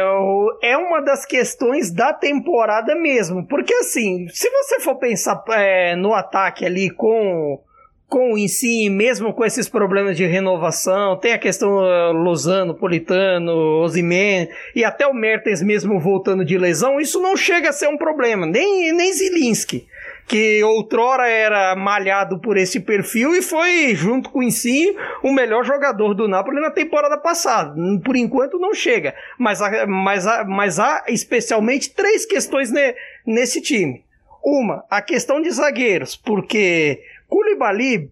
[0.63, 3.47] é uma das questões da temporada mesmo.
[3.47, 7.61] Porque assim, se você for pensar é, no ataque ali com
[8.09, 13.53] com o si, mesmo com esses problemas de renovação, tem a questão uh, Lozano, Politano,
[13.83, 17.97] Osimen e até o Mertens mesmo voltando de lesão, isso não chega a ser um
[17.97, 19.89] problema, nem, nem Zilinski
[20.27, 25.65] que outrora era malhado por esse perfil e foi, junto com o si, o melhor
[25.65, 27.75] jogador do Napoli na temporada passada.
[28.05, 33.61] Por enquanto não chega, mas há, mas há, mas há especialmente três questões ne, nesse
[33.61, 34.05] time.
[34.43, 38.11] Uma, a questão de zagueiros, porque Koulibaly,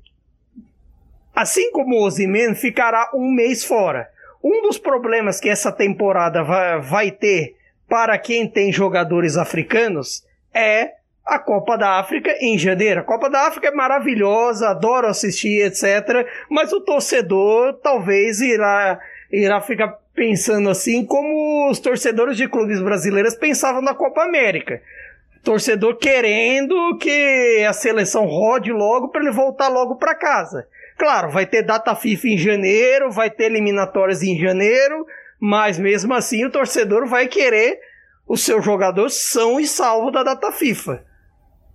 [1.35, 4.09] assim como o Ozyman, ficará um mês fora.
[4.43, 7.57] Um dos problemas que essa temporada vai, vai ter
[7.89, 10.93] para quem tem jogadores africanos é
[11.25, 13.01] a Copa da África em janeiro.
[13.01, 16.27] A Copa da África é maravilhosa, adoro assistir, etc.
[16.51, 18.99] Mas o torcedor talvez irá,
[19.33, 24.83] irá ficar pensando assim como os torcedores de clubes brasileiros pensavam na Copa América.
[25.43, 30.67] Torcedor querendo que a seleção rode logo para ele voltar logo para casa.
[30.97, 35.07] Claro, vai ter data FIFA em janeiro, vai ter eliminatórias em janeiro,
[35.41, 37.79] mas mesmo assim o torcedor vai querer
[38.27, 41.05] o seu jogador são e salvo da data FIFA.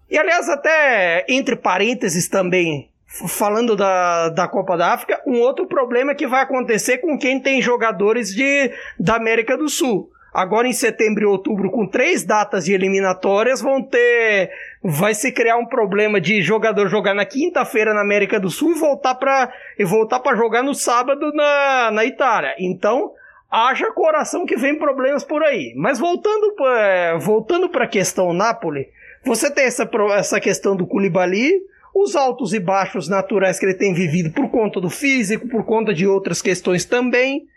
[0.09, 2.89] E aliás, até entre parênteses também,
[3.27, 7.61] falando da, da Copa da África, um outro problema que vai acontecer com quem tem
[7.61, 10.09] jogadores de, da América do Sul.
[10.33, 14.51] Agora em setembro e outubro, com três datas de eliminatórias, vão ter.
[14.83, 18.79] Vai se criar um problema de jogador jogar na quinta-feira na América do Sul e
[18.79, 22.53] voltar para e voltar para jogar no sábado na, na Itália.
[22.59, 23.11] Então,
[23.49, 25.73] haja coração que vem problemas por aí.
[25.75, 28.87] Mas voltando para voltando para a questão Napoli,
[29.23, 31.61] você tem essa, essa questão do Koulibaly,
[31.93, 35.93] os altos e baixos naturais que ele tem vivido por conta do físico, por conta
[35.93, 37.47] de outras questões também.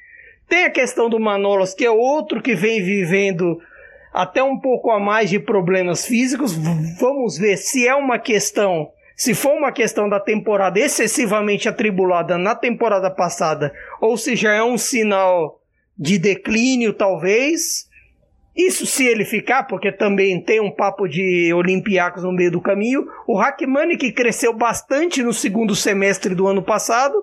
[0.48, 3.58] Tem a questão do Manolas, que é outro que vem vivendo
[4.12, 6.52] até um pouco a mais de problemas físicos.
[6.98, 12.54] Vamos ver se é uma questão, se for uma questão da temporada excessivamente atribulada na
[12.54, 15.60] temporada passada, ou se já é um sinal
[15.96, 17.88] de declínio, talvez.
[18.54, 23.06] Isso se ele ficar, porque também tem um papo de Olympiacos no meio do caminho.
[23.26, 27.14] O Hackmani, que cresceu bastante no segundo semestre do ano passado.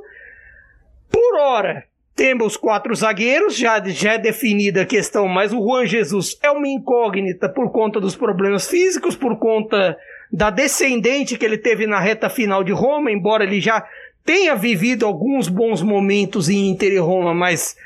[1.12, 1.84] Por hora,
[2.16, 6.68] temos quatro zagueiros, já, já é definida a questão, mas o Juan Jesus é uma
[6.68, 9.98] incógnita por conta dos problemas físicos, por conta
[10.32, 13.86] da descendente que ele teve na reta final de Roma, embora ele já
[14.26, 17.78] tenha vivido alguns bons momentos em Inter e Roma, mas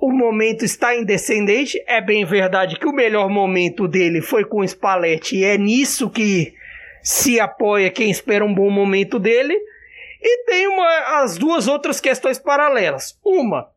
[0.00, 1.82] o momento está em descendente.
[1.86, 6.08] É bem verdade que o melhor momento dele foi com o Spalletti, e é nisso
[6.08, 6.54] que
[7.02, 9.58] se apoia quem espera um bom momento dele.
[10.20, 13.18] E tem uma, as duas outras questões paralelas.
[13.24, 13.68] Uma,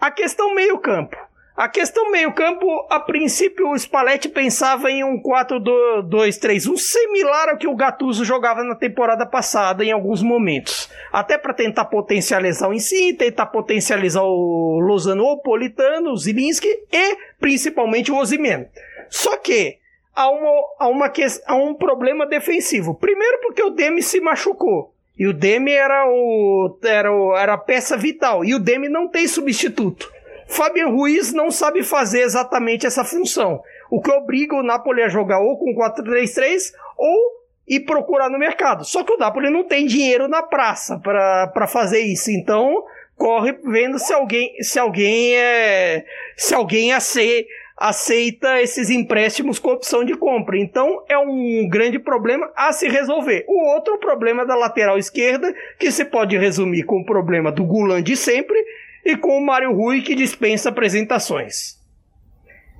[0.00, 1.16] a questão meio-campo.
[1.54, 7.76] A questão meio-campo, a princípio, o Spalletti pensava em um 4-2-3-1, similar ao que o
[7.76, 10.88] Gattuso jogava na temporada passada em alguns momentos.
[11.12, 17.16] Até para tentar potencializar o Insigne, tentar potencializar o Lozano, o Politano, o Zilinski e
[17.38, 18.66] principalmente o Osimhen.
[19.10, 19.76] Só que
[20.16, 21.12] há, uma, há, uma,
[21.46, 22.94] há um problema defensivo.
[22.94, 24.94] Primeiro porque o Demi se machucou.
[25.18, 28.42] E o Demi era, o, era, o, era a peça vital.
[28.42, 30.10] E o Demi não tem substituto.
[30.52, 33.62] Fabian Ruiz não sabe fazer exatamente essa função.
[33.90, 38.84] O que obriga o Napoli a jogar ou com 4-3-3 ou ir procurar no mercado.
[38.84, 42.30] Só que o Napoli não tem dinheiro na praça para fazer isso.
[42.30, 42.84] Então
[43.16, 46.04] corre vendo se alguém se alguém é
[46.36, 47.48] se alguém aceita
[47.82, 50.56] aceita esses empréstimos com opção de compra.
[50.56, 53.44] Então é um grande problema a se resolver.
[53.48, 58.02] O outro problema da lateral esquerda, que se pode resumir com o problema do Gulan
[58.02, 58.56] de sempre
[59.04, 61.80] e com o Mário Rui, que dispensa apresentações.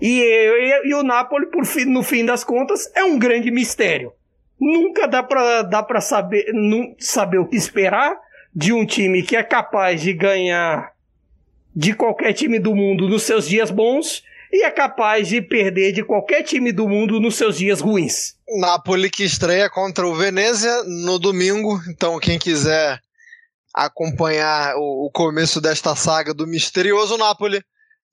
[0.01, 4.13] E, e, e o Napoli, por fim, no fim das contas, é um grande mistério.
[4.61, 8.17] Nunca dá para dá pra saber, não, saber o que esperar
[8.55, 10.93] de um time que é capaz de ganhar
[11.75, 16.05] de qualquer time do mundo nos seus dias bons e é capaz de perder de
[16.05, 18.37] qualquer time do mundo nos seus dias ruins.
[18.61, 23.01] Napoli que estreia contra o Venezia no domingo, então quem quiser
[23.75, 27.63] acompanhar o, o começo desta saga do misterioso Napoli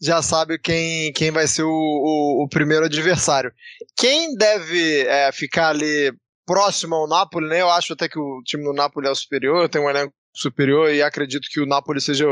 [0.01, 3.51] já sabe quem, quem vai ser o, o, o primeiro adversário.
[3.97, 6.13] Quem deve é, ficar ali
[6.45, 7.61] próximo ao Napoli, né?
[7.61, 10.91] Eu acho até que o time do Napoli é o superior, tem um elenco superior
[10.91, 12.25] e acredito que o Napoli seja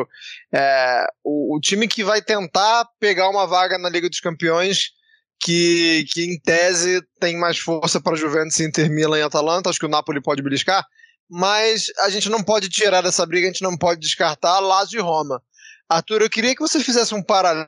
[0.54, 4.92] é, o, o, time que vai tentar pegar uma vaga na Liga dos Campeões
[5.40, 9.86] que, que em tese tem mais força para Juventus, Inter, Milan e Atalanta, acho que
[9.86, 10.86] o Napoli pode beliscar,
[11.30, 15.02] mas a gente não pode tirar dessa briga, a gente não pode descartar Lazio e
[15.02, 15.42] Roma.
[15.90, 17.68] Arthur, eu queria que você fizesse um paralelo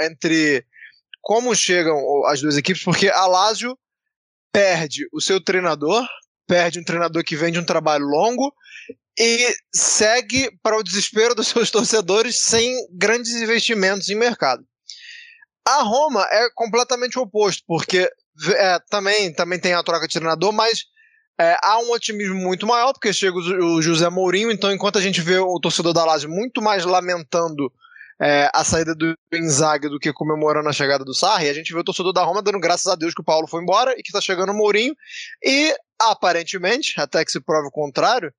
[0.00, 0.64] entre
[1.20, 3.78] como chegam as duas equipes, porque a Lazio
[4.52, 6.06] perde o seu treinador,
[6.46, 8.52] perde um treinador que vem de um trabalho longo,
[9.18, 14.64] e segue para o desespero dos seus torcedores sem grandes investimentos em mercado.
[15.66, 18.10] A Roma é completamente o oposto, porque
[18.56, 20.84] é, também, também tem a troca de treinador, mas
[21.40, 25.00] é, há um otimismo muito maior, porque chega o, o, José Mourinho, então enquanto a
[25.00, 27.72] gente vê o torcedor da Lazio muito mais lamentando
[28.20, 31.80] é, a saída do Inzaghi do que comemorando a chegada do Sarri, a gente vê
[31.80, 34.10] o torcedor da Roma dando graças a Deus que o Paulo foi embora e que
[34.10, 34.94] está chegando o Mourinho,
[35.42, 38.30] e aparentemente, até que se prove o contrário,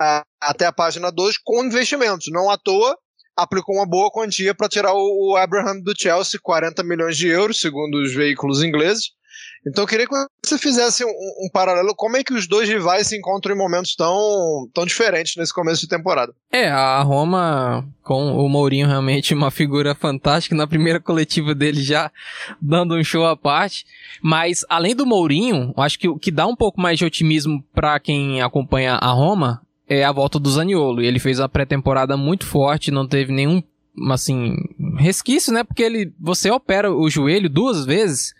[0.00, 2.28] a, até a página 2 com investimentos.
[2.30, 2.96] Não à toa,
[3.36, 7.60] aplicou uma boa quantia para tirar o, o, Abraham do Chelsea, 40 milhões de euros,
[7.60, 9.17] segundo os veículos ingleses.
[9.66, 13.08] Então eu queria que você fizesse um, um, paralelo, como é que os dois rivais
[13.08, 16.32] se encontram em momentos tão, tão diferentes nesse começo de temporada.
[16.50, 22.10] É, a Roma, com o Mourinho realmente uma figura fantástica, na primeira coletiva dele já
[22.60, 23.84] dando um show à parte,
[24.22, 27.98] mas além do Mourinho, acho que o que dá um pouco mais de otimismo para
[28.00, 31.00] quem acompanha a Roma é a volta do Zaniolo.
[31.00, 33.62] Ele fez a pré-temporada muito forte, não teve nenhum
[34.10, 34.54] assim,
[34.96, 35.64] resquício, né?
[35.64, 38.34] Porque ele, você opera o joelho duas vezes,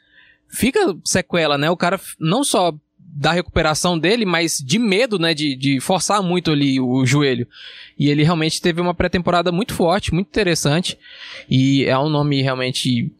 [0.49, 1.70] fica sequela, né?
[1.70, 6.53] O cara não só da recuperação dele, mas de medo, né, de, de forçar muito
[6.53, 7.49] ali o joelho.
[7.99, 10.96] E ele realmente teve uma pré-temporada muito forte, muito interessante,
[11.51, 13.11] e é um nome realmente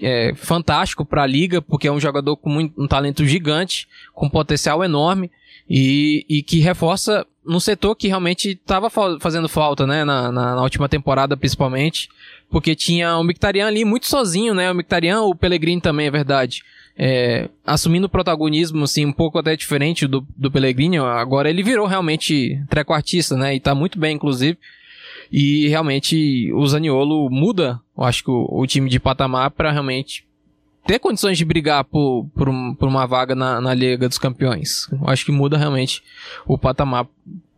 [0.00, 4.28] é, fantástico para a liga, porque é um jogador com muito, um talento gigante, com
[4.28, 5.30] potencial enorme,
[5.68, 8.88] e, e que reforça no setor que realmente estava
[9.20, 12.08] fazendo falta, né, na, na, na, última temporada principalmente,
[12.50, 16.62] porque tinha o Mictarian ali muito sozinho, né, o Mictarian, o Pellegrini também, é verdade,
[16.96, 21.86] é, assumindo o protagonismo, assim, um pouco até diferente do, do Pellegrini, agora ele virou
[21.86, 24.56] realmente trequartista, né, e tá muito bem, inclusive,
[25.30, 30.24] e realmente o Zaniolo muda, eu acho que o, o time de patamar para realmente
[30.86, 34.88] ter condições de brigar por, por, por uma vaga na, na Liga dos Campeões.
[34.90, 36.02] Eu acho que muda realmente
[36.46, 37.06] o patamar.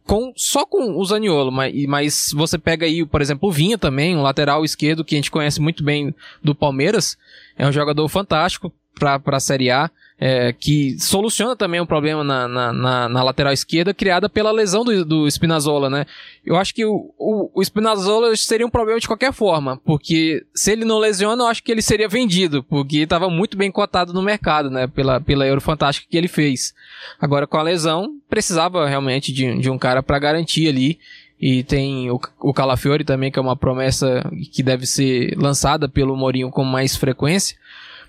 [0.06, 4.14] Com, só com o Zaniolo, mas, mas você pega aí, por exemplo, o Vinha também,
[4.14, 7.16] um lateral esquerdo que a gente conhece muito bem do Palmeiras,
[7.56, 12.46] é um jogador fantástico para a Série A é, que soluciona também um problema na,
[12.46, 16.06] na, na, na, lateral esquerda criada pela lesão do, do Spinazzola, né?
[16.46, 20.70] Eu acho que o, o, o Spinazzola seria um problema de qualquer forma, porque se
[20.70, 24.22] ele não lesiona, eu acho que ele seria vendido, porque estava muito bem cotado no
[24.22, 24.86] mercado, né?
[24.86, 26.72] Pela, pela Eurofantástica que ele fez.
[27.20, 30.98] Agora, com a lesão, precisava realmente de, de um cara para garantir ali.
[31.40, 36.16] E tem o, o Calafiori também, que é uma promessa que deve ser lançada pelo
[36.16, 37.56] Mourinho com mais frequência.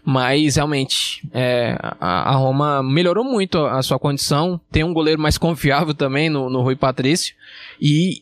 [0.05, 4.61] Mas realmente, é, a, Roma melhorou muito a, a, sua condição.
[4.71, 7.33] Tem um goleiro mais confiável também no, no Rui Patrício.
[7.81, 8.21] E,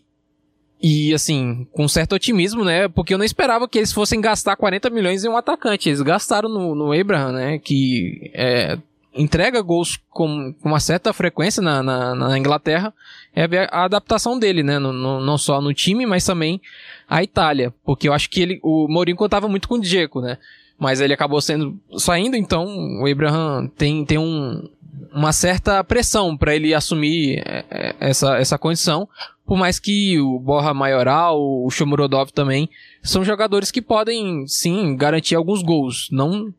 [0.81, 2.87] e assim, com certo otimismo, né?
[2.87, 5.89] Porque eu não esperava que eles fossem gastar 40 milhões em um atacante.
[5.89, 7.59] Eles gastaram no, no Abraham, né?
[7.59, 8.77] Que é,
[9.13, 12.93] entrega gols com, com uma certa frequência na, na, na Inglaterra.
[13.35, 14.79] É a adaptação dele, né?
[14.79, 16.61] No, no, não só no time, mas também
[17.09, 17.73] a Itália.
[17.83, 20.37] Porque eu acho que ele, o Mourinho contava muito com o Diego, né?
[20.77, 22.65] Mas ele acabou sendo saindo, então
[23.01, 24.67] o Abraham tem, tem um,
[25.13, 29.07] uma certa pressão para ele assumir é, é, essa, essa condição,
[29.45, 32.69] por mais que o Borra Maioral, o Shomurodov também,
[33.01, 36.07] são jogadores que podem sim garantir alguns gols.
[36.11, 36.53] Não,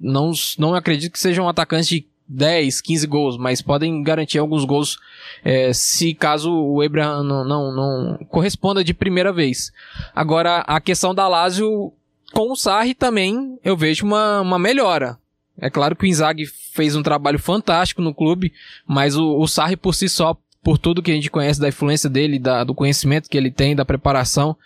[0.00, 4.98] não, não acredito que sejam atacantes de 10, 15 gols, mas podem garantir alguns gols
[5.44, 9.72] é, se caso o Abraham não, não, não corresponda de primeira vez.
[10.14, 11.92] Agora, a questão da Lazio
[12.32, 15.18] com o Sarri também eu vejo uma, uma melhora.
[15.60, 18.52] É claro que o Inzaghi fez um trabalho fantástico no clube,
[18.86, 22.08] mas o, o Sarri por si só, por tudo que a gente conhece da influência
[22.08, 24.56] dele, da, do conhecimento que ele tem, da preparação,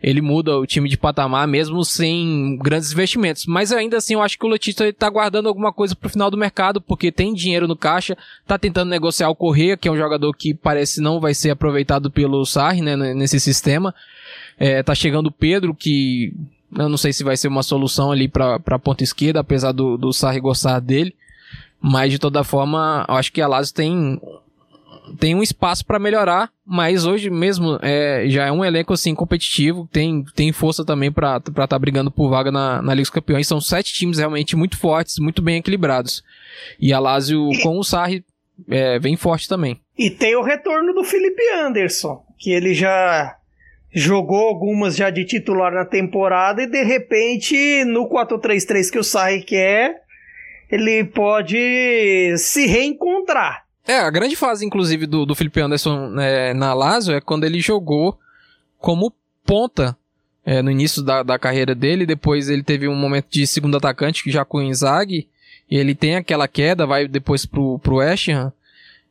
[0.00, 3.46] ele muda o time de patamar mesmo sem grandes investimentos.
[3.46, 6.30] Mas ainda assim eu acho que o Letista está guardando alguma coisa para o final
[6.30, 9.96] do mercado, porque tem dinheiro no caixa, está tentando negociar o Correia, que é um
[9.96, 13.94] jogador que parece não vai ser aproveitado pelo Sarri, né, nesse sistema.
[14.56, 16.32] É, tá chegando o Pedro, que
[16.76, 19.96] eu não sei se vai ser uma solução ali para a ponta esquerda, apesar do,
[19.96, 21.14] do Sarri gostar dele.
[21.80, 24.20] Mas de toda forma, eu acho que a Lazio tem
[25.18, 29.86] tem um espaço para melhorar, mas hoje mesmo é, já é um elenco assim competitivo,
[29.92, 33.46] tem, tem força também para estar tá brigando por vaga na, na Liga dos Campeões.
[33.46, 36.24] São sete times realmente muito fortes, muito bem equilibrados.
[36.80, 38.24] E a Lazio com o Sarri
[38.68, 39.78] é, vem forte também.
[39.98, 43.36] E tem o retorno do Felipe Anderson, que ele já
[43.94, 49.42] jogou algumas já de titular na temporada e de repente no 4-3-3 que o Sarri
[49.42, 50.02] quer,
[50.68, 53.64] ele pode se reencontrar.
[53.86, 57.60] É, a grande fase, inclusive, do, do Felipe Anderson é, na Lazio é quando ele
[57.60, 58.18] jogou
[58.78, 59.12] como
[59.44, 59.96] ponta
[60.44, 62.06] é, no início da, da carreira dele.
[62.06, 65.28] Depois ele teve um momento de segundo atacante, já com o Inzaghi.
[65.70, 68.52] E ele tem aquela queda, vai depois pro, pro West Ham.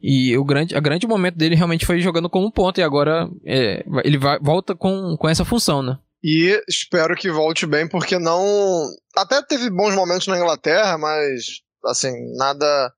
[0.06, 3.86] E o grande, a grande momento dele realmente foi jogando como ponto e agora é,
[4.04, 5.98] ele vai, volta com, com essa função, né?
[6.22, 8.86] E espero que volte bem, porque não.
[9.16, 12.94] Até teve bons momentos na Inglaterra, mas assim, nada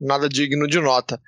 [0.00, 1.20] nada digno de nota.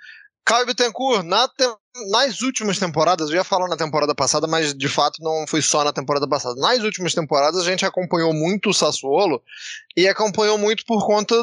[0.45, 1.64] Caio Bittencourt, na te...
[2.11, 5.83] nas últimas temporadas, eu ia falar na temporada passada, mas de fato não foi só
[5.83, 6.55] na temporada passada.
[6.61, 9.43] Nas últimas temporadas a gente acompanhou muito o Sassuolo
[9.97, 11.35] e acompanhou muito por conta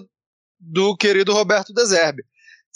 [0.60, 2.24] do querido Roberto Deserbe.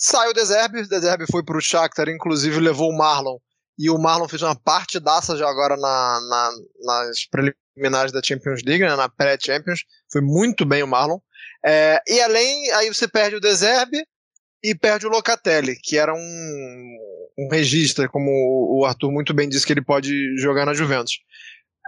[0.02, 3.38] Saiu o Deserbe, o Deserbe foi pro Shakhtar, inclusive levou o Marlon.
[3.78, 6.52] E o Marlon fez uma partidaça já agora na, na,
[6.86, 9.82] nas preliminares da Champions League, né, na pré-Champions.
[10.10, 11.20] Foi muito bem o Marlon.
[11.66, 14.02] É, e além, aí você perde o Deserbe
[14.64, 16.98] e perde o Locatelli, que era um,
[17.38, 18.30] um registro, como
[18.80, 21.20] o Arthur muito bem disse que ele pode jogar na Juventus.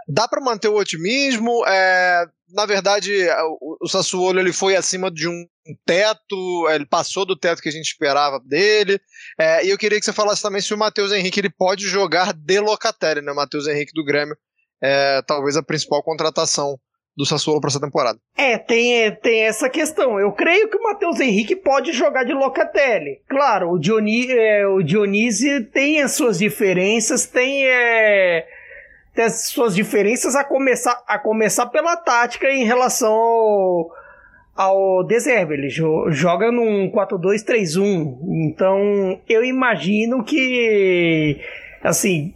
[0.08, 1.64] Dá para manter o otimismo?
[1.66, 3.12] É, na verdade,
[3.60, 5.44] o, o Sassuolo ele foi acima de um
[5.86, 9.00] teto, ele passou do teto que a gente esperava dele.
[9.38, 12.32] É, e eu queria que você falasse também se o Matheus Henrique ele pode jogar
[12.32, 13.32] de Locatelli, né?
[13.32, 14.36] O Matheus Henrique do Grêmio
[14.82, 16.78] é talvez a principal contratação
[17.16, 18.18] do Sassuolo para essa temporada.
[18.36, 20.18] É, tem, tem essa questão.
[20.18, 23.20] Eu creio que o Matheus Henrique pode jogar de Locatelli.
[23.28, 28.46] Claro, o, Dioni, é, o Dionísio tem as suas diferenças, tem, é,
[29.14, 33.90] tem as suas diferenças a começar, a começar pela tática em relação ao,
[34.56, 35.54] ao Deserve.
[35.54, 38.18] Ele joga num 4-2-3-1.
[38.46, 41.38] Então, eu imagino que,
[41.82, 42.34] assim,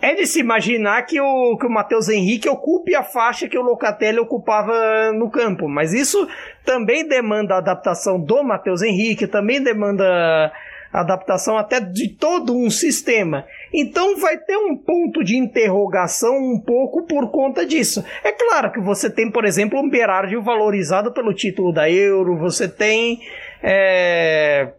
[0.00, 3.62] é de se imaginar que o, que o Matheus Henrique ocupe a faixa que o
[3.62, 6.28] Locatelli ocupava no campo, mas isso
[6.64, 10.52] também demanda adaptação do Matheus Henrique, também demanda
[10.92, 13.44] adaptação até de todo um sistema.
[13.76, 18.02] Então vai ter um ponto de interrogação um pouco por conta disso.
[18.24, 22.66] É claro que você tem, por exemplo, um Berardi valorizado pelo título da Euro, você
[22.66, 23.20] tem
[23.62, 24.72] é,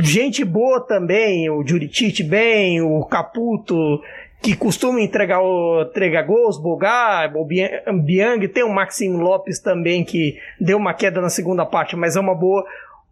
[0.00, 4.00] gente boa também, o Juricic bem, o Caputo
[4.42, 5.40] que costuma entregar,
[5.82, 11.28] entregar gols, Bogar, o Biang, tem o Maxim Lopes também, que deu uma queda na
[11.28, 12.64] segunda parte, mas é uma boa.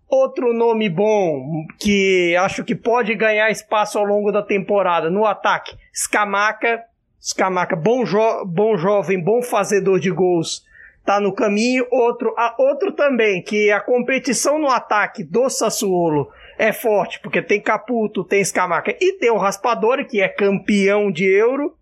[0.09, 5.77] Outro nome bom, que acho que pode ganhar espaço ao longo da temporada no ataque,
[5.93, 6.83] Scamaca.
[7.21, 10.63] Scamaca, bom, jo bom jovem, bom fazedor de gols,
[11.07, 11.87] tá no caminho.
[11.91, 17.61] Outro, a, outro também, que a competição no ataque do Sassuolo é forte, porque tem
[17.61, 21.75] Caputo, tem Scamaca e tem o Raspadori, que é campeão de Euro,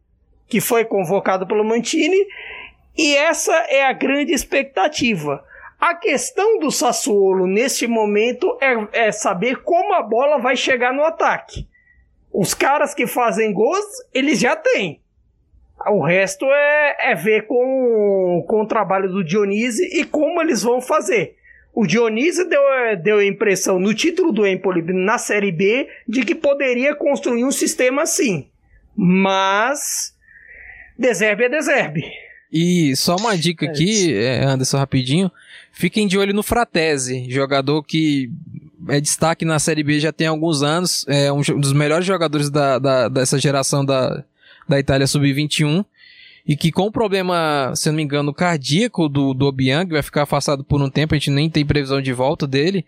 [0.46, 2.24] que foi convocado pelo Mantini,
[2.96, 5.44] e essa é a grande expectativa.
[5.82, 11.02] A questão do Sassuolo neste momento é, é saber como a bola vai chegar no
[11.02, 11.66] ataque.
[12.32, 15.00] Os caras que fazem gols, eles já têm.
[15.88, 20.80] O resto é, é ver com, com o trabalho do Dionísio e como eles vão
[20.80, 21.34] fazer.
[21.74, 22.62] O Dionísio deu,
[23.02, 27.50] deu a impressão no título do Empoli na Série B de que poderia construir um
[27.50, 28.48] sistema assim.
[28.94, 30.16] Mas.
[30.96, 32.04] Deserbe é deserbe.
[32.52, 35.28] E só uma dica é aqui, é, Anderson, rapidinho.
[35.82, 38.30] Fiquem de olho no Fratese, jogador que
[38.88, 41.04] é destaque na Série B já tem alguns anos.
[41.08, 44.22] É um dos melhores jogadores da, da dessa geração da,
[44.68, 45.84] da Itália Sub-21
[46.46, 50.22] e que com o problema, se não me engano, cardíaco do, do Obiang, vai ficar
[50.22, 52.86] afastado por um tempo, a gente nem tem previsão de volta dele.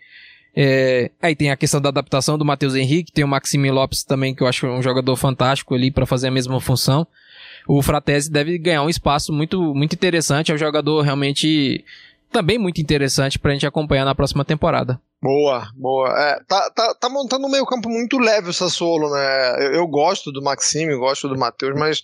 [0.54, 4.36] É, aí tem a questão da adaptação do Matheus Henrique, tem o Maxime Lopes também,
[4.36, 7.04] que eu acho um jogador fantástico ali para fazer a mesma função.
[7.66, 11.84] O Fratese deve ganhar um espaço muito, muito interessante, é um jogador realmente
[12.34, 15.00] também muito interessante pra gente acompanhar na próxima temporada.
[15.22, 16.08] Boa, boa.
[16.10, 19.66] É, tá, tá, tá montando um meio campo muito leve o Sassuolo, né?
[19.66, 22.02] Eu, eu gosto do Maxime, gosto do Matheus, mas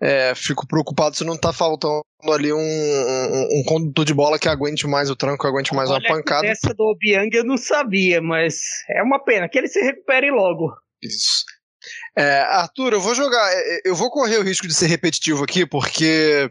[0.00, 2.00] é, fico preocupado se não tá faltando
[2.32, 5.98] ali um, um, um, condutor de bola que aguente mais o tranco, aguente mais Olha,
[5.98, 6.46] uma pancada.
[6.46, 10.72] Essa do Obiang eu não sabia, mas é uma pena que ele se recupere logo.
[11.02, 11.44] Isso.
[12.16, 13.52] É, Arthur, eu vou jogar.
[13.52, 16.48] É, eu vou correr o risco de ser repetitivo aqui, porque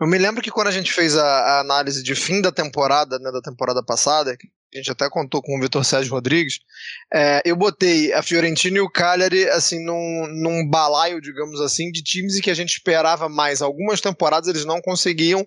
[0.00, 3.18] eu me lembro que quando a gente fez a, a análise de fim da temporada,
[3.18, 6.58] né, da temporada passada, a gente até contou com o Vitor Sérgio Rodrigues,
[7.12, 12.02] é, eu botei a Fiorentina e o Cagliari assim num, num balaio, digamos assim, de
[12.02, 13.62] times que a gente esperava mais.
[13.62, 15.46] Algumas temporadas eles não conseguiam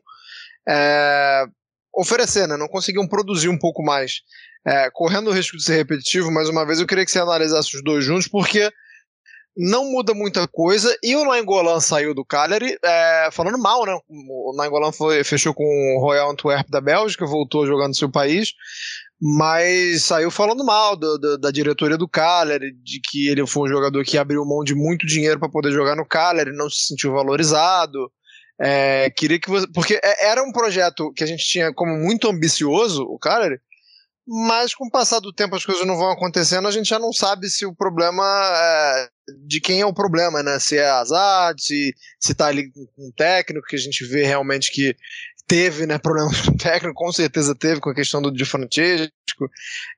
[0.68, 1.46] é,
[1.94, 2.56] oferecer, né?
[2.56, 4.22] não conseguiam produzir um pouco mais.
[4.66, 7.76] É, correndo o risco de ser repetitivo, mais uma vez eu queria que você analisasse
[7.76, 8.72] os dois juntos, porque
[9.58, 10.96] não muda muita coisa.
[11.02, 13.98] E o Nainggolan saiu do Cagliari é, falando mal, né?
[14.08, 18.54] O Nainggolan foi, fechou com o Royal Antwerp da Bélgica, voltou jogando no seu país,
[19.20, 23.74] mas saiu falando mal do, do, da diretoria do Cagliari, de que ele foi um
[23.74, 27.12] jogador que abriu mão de muito dinheiro para poder jogar no Cagliari, não se sentiu
[27.14, 28.12] valorizado.
[28.60, 32.30] É, queria que você, porque é, era um projeto que a gente tinha como muito
[32.30, 33.60] ambicioso, o Cagliari,
[34.28, 37.14] mas com o passar do tempo as coisas não vão acontecendo, a gente já não
[37.14, 40.60] sabe se o problema é de quem é o problema, né?
[40.60, 44.72] Se é azar, se, se tá ali com um técnico que a gente vê realmente
[44.72, 44.96] que
[45.48, 49.10] teve, né, problemas com o técnico, com certeza teve com a questão do Di Francesco,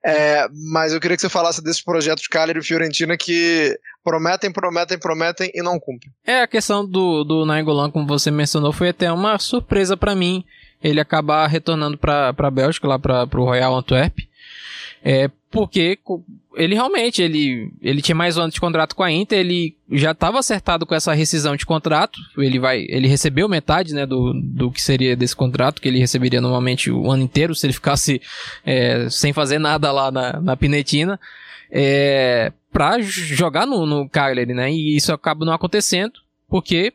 [0.05, 4.51] é, mas eu queria que você falasse desse projeto de Cagliari e Fiorentina que prometem,
[4.51, 6.11] prometem, prometem e não cumprem.
[6.23, 10.45] É, a questão do, do Nainggolan, como você mencionou, foi até uma surpresa para mim,
[10.83, 14.28] ele acabar retornando para a Bélgica, lá para o Royal Antwerp.
[15.03, 15.97] É, porque
[16.55, 20.11] ele realmente ele, ele tinha mais um ano de contrato com a Inter, ele já
[20.11, 24.71] estava acertado com essa rescisão de contrato, ele vai ele recebeu metade né, do, do
[24.71, 28.21] que seria desse contrato, que ele receberia normalmente o ano inteiro se ele ficasse
[28.65, 31.19] é, sem fazer nada lá na, na Pinetina,
[31.71, 34.71] é, para jogar no, no Cagliari, né?
[34.71, 36.13] E isso acaba não acontecendo,
[36.47, 36.93] porque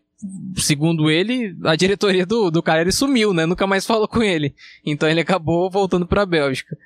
[0.56, 3.46] segundo ele, a diretoria do, do cara ele sumiu, né?
[3.46, 4.54] Nunca mais falou com ele.
[4.84, 6.76] Então ele acabou voltando para a Bélgica.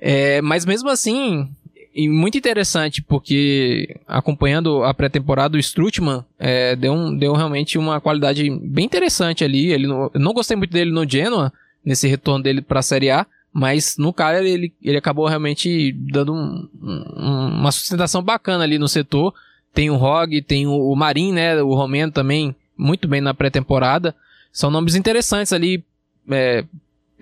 [0.00, 1.48] É, mas mesmo assim,
[1.94, 8.00] e muito interessante, porque acompanhando a pré-temporada, o Strutman é, deu, um, deu realmente uma
[8.02, 9.72] qualidade bem interessante ali.
[9.72, 11.50] Ele não, eu não gostei muito dele no Genoa,
[11.82, 16.34] nesse retorno dele para a Série A, mas no Cagliari ele, ele acabou realmente dando
[16.34, 19.32] um, um, uma sustentação bacana ali no setor.
[19.72, 24.14] Tem o Rog, tem o, o Marim, né, o Romeno também, muito bem na pré-temporada.
[24.52, 25.84] São nomes interessantes ali,
[26.30, 26.64] é,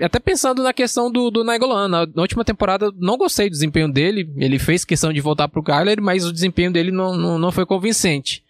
[0.00, 3.90] até pensando na questão do, do Nainggolan, na, na, última temporada não gostei do desempenho
[3.90, 7.52] dele, ele fez questão de voltar pro Kyler, mas o desempenho dele não, não, não
[7.52, 8.42] foi convincente.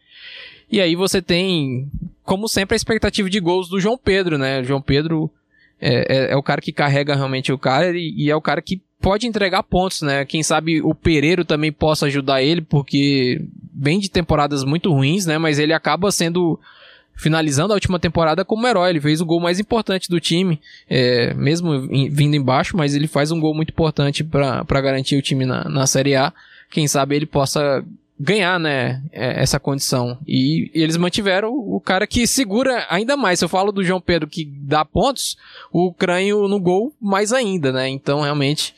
[0.71, 1.89] E aí você tem,
[2.25, 4.61] como sempre, a expectativa de gols do João Pedro, né?
[4.61, 5.31] O João Pedro
[5.81, 8.63] é, é, é, o cara que carrega realmente o Kyler e, e é o cara
[8.63, 10.25] que pode entregar pontos, né?
[10.25, 13.43] Quem sabe o Pereiro também possa ajudar ele, porque
[13.75, 15.37] vem de temporadas muito ruins, né?
[15.37, 16.59] Mas ele acaba sendo
[17.17, 18.91] finalizando a última temporada como herói.
[18.91, 23.31] Ele fez o gol mais importante do time, é, mesmo vindo embaixo, mas ele faz
[23.31, 26.33] um gol muito importante para garantir o time na, na Série A.
[26.71, 27.85] Quem sabe ele possa
[28.19, 30.19] ganhar, né, é, essa condição.
[30.27, 33.39] E, e, eles mantiveram o cara que segura ainda mais.
[33.39, 35.37] Se eu falo do João Pedro que dá pontos,
[35.73, 37.89] o Crânio no gol mais ainda, né?
[37.89, 38.75] Então, realmente,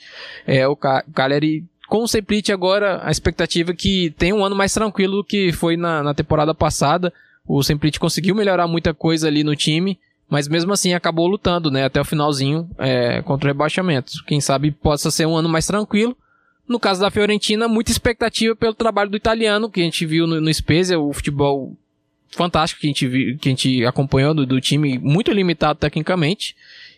[0.47, 4.45] é, o, Ca o Cagliari com o Seplit agora, a expectativa é que tem um
[4.45, 7.13] ano mais tranquilo do que foi na, na temporada passada.
[7.47, 11.85] O Semplit conseguiu melhorar muita coisa ali no time, mas mesmo assim acabou lutando, né,
[11.85, 14.13] até o finalzinho é, contra o rebaixamento.
[14.27, 16.17] Quem sabe possa ser um ano mais tranquilo.
[16.69, 20.41] No caso da Fiorentina, muita expectativa pelo trabalho do italiano, que a gente viu no,
[20.41, 21.77] no Spezia, o futebol
[22.31, 26.57] fantástico que a gente, viu, que a gente acompanhou do, do time, muito limitado tecnicamente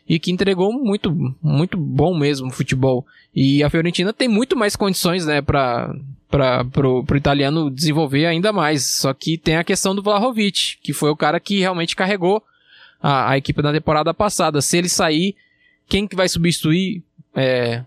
[0.09, 3.07] e que entregou muito, muito bom mesmo futebol.
[3.35, 5.95] E a Fiorentina tem muito mais condições, né, para
[6.31, 8.85] para pro, pro italiano desenvolver ainda mais.
[8.85, 12.43] Só que tem a questão do Vlahovic, que foi o cara que realmente carregou
[13.03, 14.61] a, a equipe na temporada passada.
[14.61, 15.35] Se ele sair,
[15.89, 17.03] quem que vai substituir
[17.35, 17.83] é,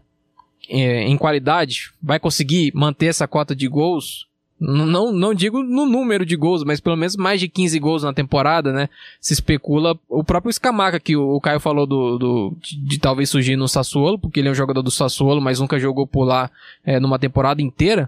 [0.70, 1.92] é, em qualidade?
[2.02, 4.28] Vai conseguir manter essa cota de gols?
[4.64, 8.14] Não, não digo no número de gols, mas pelo menos mais de 15 gols na
[8.14, 8.90] temporada, né?
[9.20, 13.28] Se especula o próprio Scamaca, que o, o Caio falou do, do de, de, talvez
[13.28, 16.48] surgir no Sassuolo, porque ele é um jogador do Sassuolo, mas nunca jogou por lá
[16.86, 18.08] é, numa temporada inteira.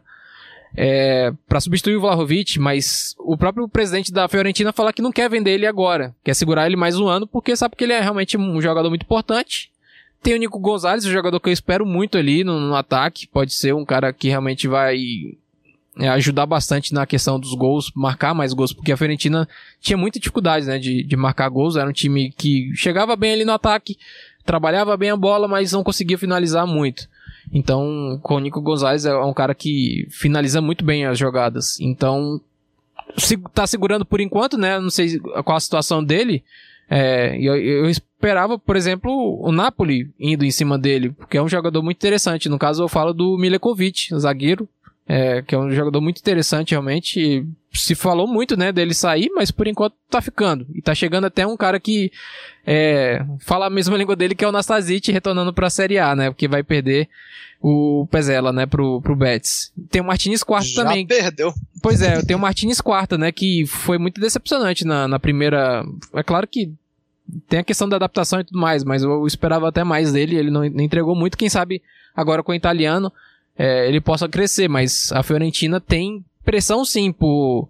[0.75, 5.29] É, para substituir o Vlahovic, mas o próprio presidente da Fiorentina fala que não quer
[5.29, 8.37] vender ele agora, quer segurar ele mais um ano, porque sabe que ele é realmente
[8.37, 9.71] um jogador muito importante.
[10.23, 13.53] Tem o Nico Gonzalez, um jogador que eu espero muito ali no, no ataque, pode
[13.53, 14.97] ser um cara que realmente vai
[15.99, 19.47] é, ajudar bastante na questão dos gols, marcar mais gols, porque a Fiorentina
[19.79, 23.45] tinha muita dificuldade, né, de, de marcar gols, era um time que chegava bem ali
[23.45, 23.97] no ataque,
[24.43, 27.07] trabalhava bem a bola, mas não conseguia finalizar muito.
[27.51, 31.79] Então, o Nico Gonzalez é um cara que finaliza muito bem as jogadas.
[31.79, 32.39] Então,
[33.17, 36.43] se, tá segurando por enquanto, né, não sei qual a situação dele,
[36.89, 41.49] é, eu, eu esperava, por exemplo, o Napoli indo em cima dele, porque é um
[41.49, 42.49] jogador muito interessante.
[42.49, 44.67] No caso, eu falo do Milekovic, zagueiro,
[45.07, 47.45] é, que é um jogador muito interessante realmente.
[47.73, 50.65] Se falou muito, né, dele sair, mas por enquanto tá ficando.
[50.73, 52.11] E tá chegando até um cara que
[52.65, 56.29] é, fala a mesma língua dele, que é o Nastasic, retornando pra Série A, né,
[56.29, 57.09] porque vai perder
[57.61, 59.71] o Pezela, né, pro, pro Betis.
[59.89, 61.07] Tem o Martinez Quarta Já também.
[61.07, 61.53] perdeu.
[61.81, 65.83] Pois é, tem o Martinez Quarta, né, que foi muito decepcionante na, na primeira...
[66.13, 66.71] É claro que
[67.47, 70.51] tem a questão da adaptação e tudo mais, mas eu esperava até mais dele, ele
[70.51, 71.81] não, não entregou muito, quem sabe
[72.15, 73.11] agora com o italiano
[73.57, 77.69] é, ele possa crescer, mas a Fiorentina tem pressão sim por,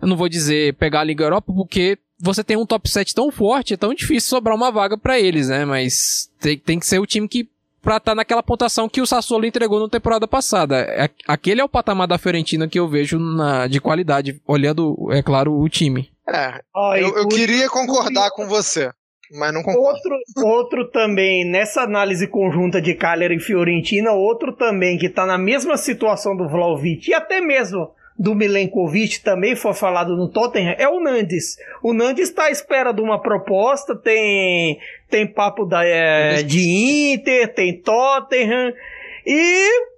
[0.00, 3.30] eu não vou dizer pegar a Liga Europa, porque você tem um top 7 tão
[3.30, 5.64] forte, é tão difícil sobrar uma vaga para eles, né?
[5.64, 7.48] Mas tem, tem que ser o time que
[7.82, 10.80] pra estar tá naquela pontuação que o Sassuolo entregou na temporada passada.
[10.80, 15.22] É, aquele é o patamar da Fiorentina que eu vejo na, de qualidade, olhando, é
[15.22, 16.10] claro, o time.
[16.28, 16.60] É,
[17.00, 18.92] eu, eu queria concordar com você
[19.32, 19.88] mas não concordo.
[19.88, 25.38] Outro, outro também, nessa análise conjunta de Cagliari e Fiorentina, outro também que está na
[25.38, 30.86] mesma situação do Vlaovic e até mesmo do Milenkovic também foi falado no Tottenham é
[30.86, 31.56] o Nandes.
[31.82, 34.78] O Nandes está à espera de uma proposta, tem
[35.08, 38.74] tem papo da, é, de Inter, tem Tottenham
[39.26, 39.90] e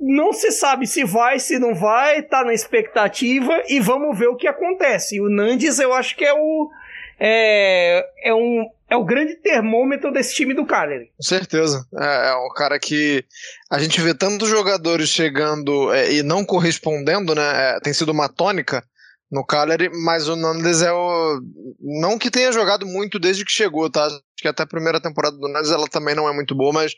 [0.00, 4.36] não se sabe se vai, se não vai, tá na expectativa e vamos ver o
[4.36, 5.20] que acontece.
[5.20, 6.70] O Nandes eu acho que é o
[7.18, 11.10] é, é, um, é o grande termômetro desse time do Cagliari.
[11.16, 11.84] Com certeza.
[11.98, 13.24] É, é um cara que
[13.70, 17.76] a gente vê tantos jogadores chegando é, e não correspondendo, né?
[17.76, 18.84] É, tem sido uma tônica
[19.30, 21.40] no Cagliari, mas o Nandes é o.
[21.80, 24.06] Não que tenha jogado muito desde que chegou, tá?
[24.06, 26.94] Acho que até a primeira temporada do Nandes ela também não é muito boa, mas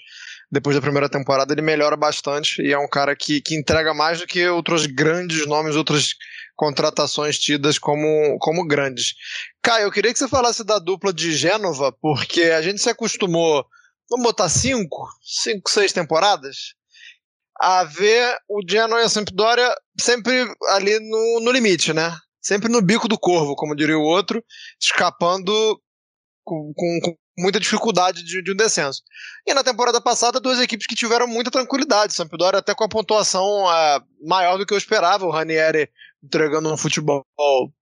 [0.50, 4.20] depois da primeira temporada ele melhora bastante e é um cara que, que entrega mais
[4.20, 6.14] do que outros grandes nomes, outras
[6.60, 9.14] contratações tidas como, como grandes.
[9.62, 13.64] Caio, eu queria que você falasse da dupla de Gênova, porque a gente se acostumou,
[14.10, 16.74] vamos botar cinco, cinco, seis temporadas,
[17.58, 20.34] a ver o Genoa e a Sampdoria sempre
[20.68, 22.14] ali no, no limite, né?
[22.42, 24.44] Sempre no bico do corvo, como diria o outro,
[24.78, 25.80] escapando
[26.44, 29.02] com, com, com muita dificuldade de, de, um descenso.
[29.46, 32.14] E na temporada passada, duas equipes que tiveram muita tranquilidade.
[32.14, 35.26] Sampdoria até com a pontuação uh, maior do que eu esperava.
[35.26, 35.88] O Ranieri
[36.22, 37.24] entregando um futebol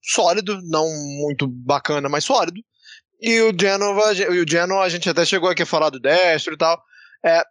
[0.02, 0.88] sólido, não
[1.20, 2.60] muito bacana, mas sólido.
[3.20, 6.56] E o Genoa, o Genoa a gente até chegou aqui a falar do Destro e
[6.56, 6.80] tal.
[7.24, 7.42] É,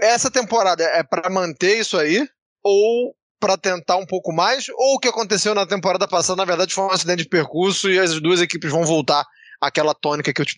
[0.00, 2.26] essa temporada é para manter isso aí
[2.62, 6.74] ou para tentar um pouco mais, ou o que aconteceu na temporada passada, na verdade,
[6.74, 9.24] foi um acidente de percurso e as duas equipes vão voltar
[9.58, 10.54] àquela tônica que eu, te,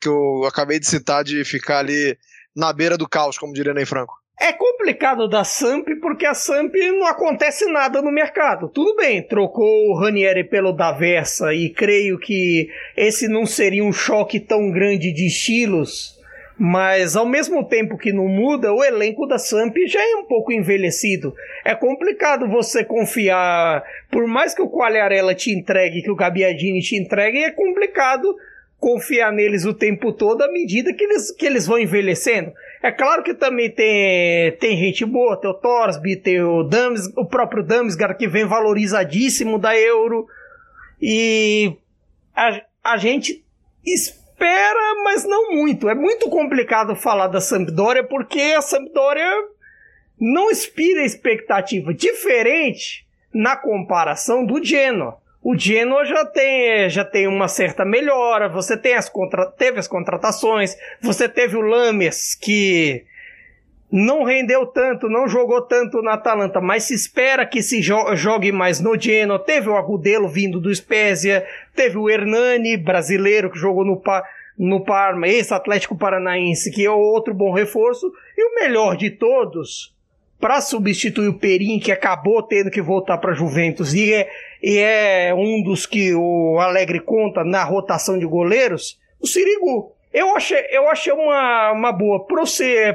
[0.00, 2.16] que eu acabei de citar de ficar ali
[2.54, 4.14] na beira do caos, como diria Ney Franco.
[4.38, 8.68] É complicado da Samp porque a Samp não acontece nada no mercado.
[8.68, 14.38] Tudo bem, trocou o Ranieri pelo Daversa e creio que esse não seria um choque
[14.38, 16.16] tão grande de estilos
[16.58, 20.50] mas ao mesmo tempo que não muda, o elenco da Samp já é um pouco
[20.50, 21.34] envelhecido.
[21.64, 26.96] É complicado você confiar, por mais que o Quagliarella te entregue, que o Gabiadini te
[26.96, 28.34] entregue, é complicado
[28.78, 32.52] confiar neles o tempo todo à medida que eles, que eles vão envelhecendo.
[32.82, 37.24] É claro que também tem, tem gente boa, tem o Torsby, tem o, Dams, o
[37.24, 40.26] próprio Damsgaard que vem valorizadíssimo da Euro.
[41.00, 41.74] E
[42.34, 43.44] a, a gente
[43.84, 45.88] espera, mas não muito.
[45.88, 49.32] É muito complicado falar da Sampdoria porque a Sampdoria
[50.20, 55.18] não inspira expectativa diferente na comparação do Genoa.
[55.48, 59.86] O Genoa já tem, já tem uma certa melhora, você tem as contra, teve as
[59.86, 63.04] contratações, você teve o Lames que
[63.88, 68.50] não rendeu tanto, não jogou tanto na Atalanta, mas se espera que se jo jogue
[68.50, 69.38] mais no Genoa.
[69.38, 74.24] Teve o Agudelo vindo do Spezia, teve o Hernani, brasileiro, que jogou no, pa
[74.58, 78.12] no Parma, esse Atlético Paranaense, que é outro bom reforço.
[78.36, 79.94] E o melhor de todos,
[80.40, 84.28] para substituir o Perim, que acabou tendo que voltar para Juventus e é,
[84.62, 89.92] e é um dos que o Alegre conta na rotação de goleiros, o Sirigu.
[90.12, 92.44] Eu achei, eu achei uma, uma boa pro,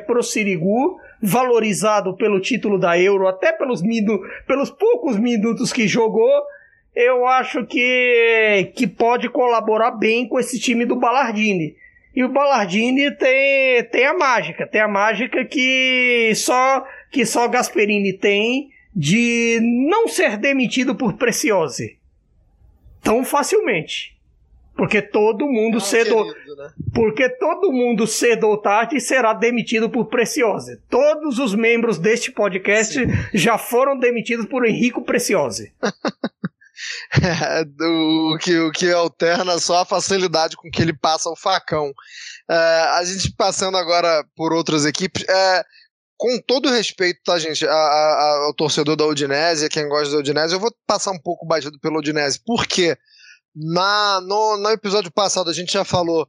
[0.08, 6.32] pro Sirigu, valorizado pelo título da Euro, até pelos, minu, pelos poucos minutos que jogou.
[6.96, 11.76] Eu acho que, que pode colaborar bem com esse time do Ballardini.
[12.14, 18.14] E o Ballardini tem, tem a mágica, tem a mágica que só que só Gasperini
[18.14, 22.02] tem de não ser demitido por Preciosi
[23.02, 24.16] tão facilmente.
[24.76, 26.34] Porque todo mundo Não cedo.
[26.34, 26.72] Querido, né?
[26.94, 30.82] Porque todo mundo cedo ou tarde será demitido por Preciosa.
[30.90, 33.08] Todos os membros deste podcast Sim.
[33.34, 35.70] já foram demitidos por Henrico Preciosa.
[37.22, 41.94] é, o, que, o que alterna só a facilidade com que ele passa o facão.
[42.50, 42.56] É,
[42.94, 45.26] a gente passando agora por outras equipes.
[45.28, 45.66] É,
[46.22, 50.54] com todo respeito, tá, gente, a, a, ao torcedor da Udinese, quem gosta da Udinese,
[50.54, 52.40] eu vou passar um pouco batido pela Udinese.
[52.46, 52.96] Por quê?
[53.56, 56.28] Na, no, no episódio passado a gente já falou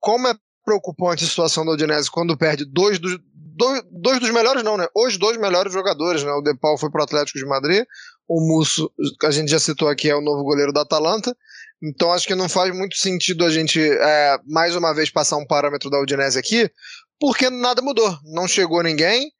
[0.00, 4.62] como é preocupante a situação da Udinese quando perde dois dos, dois, dois dos melhores,
[4.62, 4.88] não, né?
[4.96, 6.32] Os dois melhores jogadores, né?
[6.32, 7.84] O De Paul foi pro Atlético de Madrid,
[8.26, 8.90] o Musso,
[9.24, 11.36] a gente já citou aqui, é o novo goleiro da Atalanta.
[11.82, 15.46] Então acho que não faz muito sentido a gente, é, mais uma vez, passar um
[15.46, 16.70] parâmetro da Udinese aqui,
[17.20, 18.18] porque nada mudou.
[18.24, 19.30] Não chegou ninguém,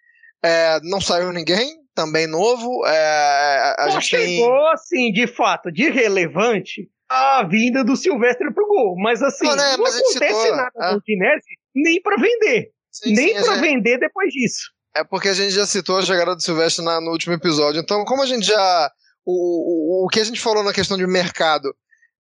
[0.43, 2.87] é, não saiu ninguém, também novo.
[2.87, 4.73] É, a gente chegou, tem...
[4.73, 8.97] assim, de fato, de relevante a vinda do Silvestre pro gol.
[8.99, 10.95] Mas assim, não, né, não mas acontece citou, nada é.
[10.95, 12.71] Udinese nem para vender.
[12.93, 13.61] Sim, nem para gente...
[13.61, 14.71] vender depois disso.
[14.95, 17.81] É porque a gente já citou a chegada do Silvestre na, no último episódio.
[17.81, 18.91] Então, como a gente já.
[19.25, 21.75] O, o, o que a gente falou na questão de mercado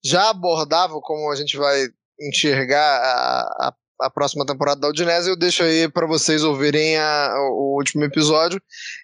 [0.03, 1.87] já abordava como a gente vai
[2.19, 7.33] enxergar a, a, a próxima temporada da Udinese, eu deixo aí para vocês ouvirem a,
[7.51, 8.61] o último episódio.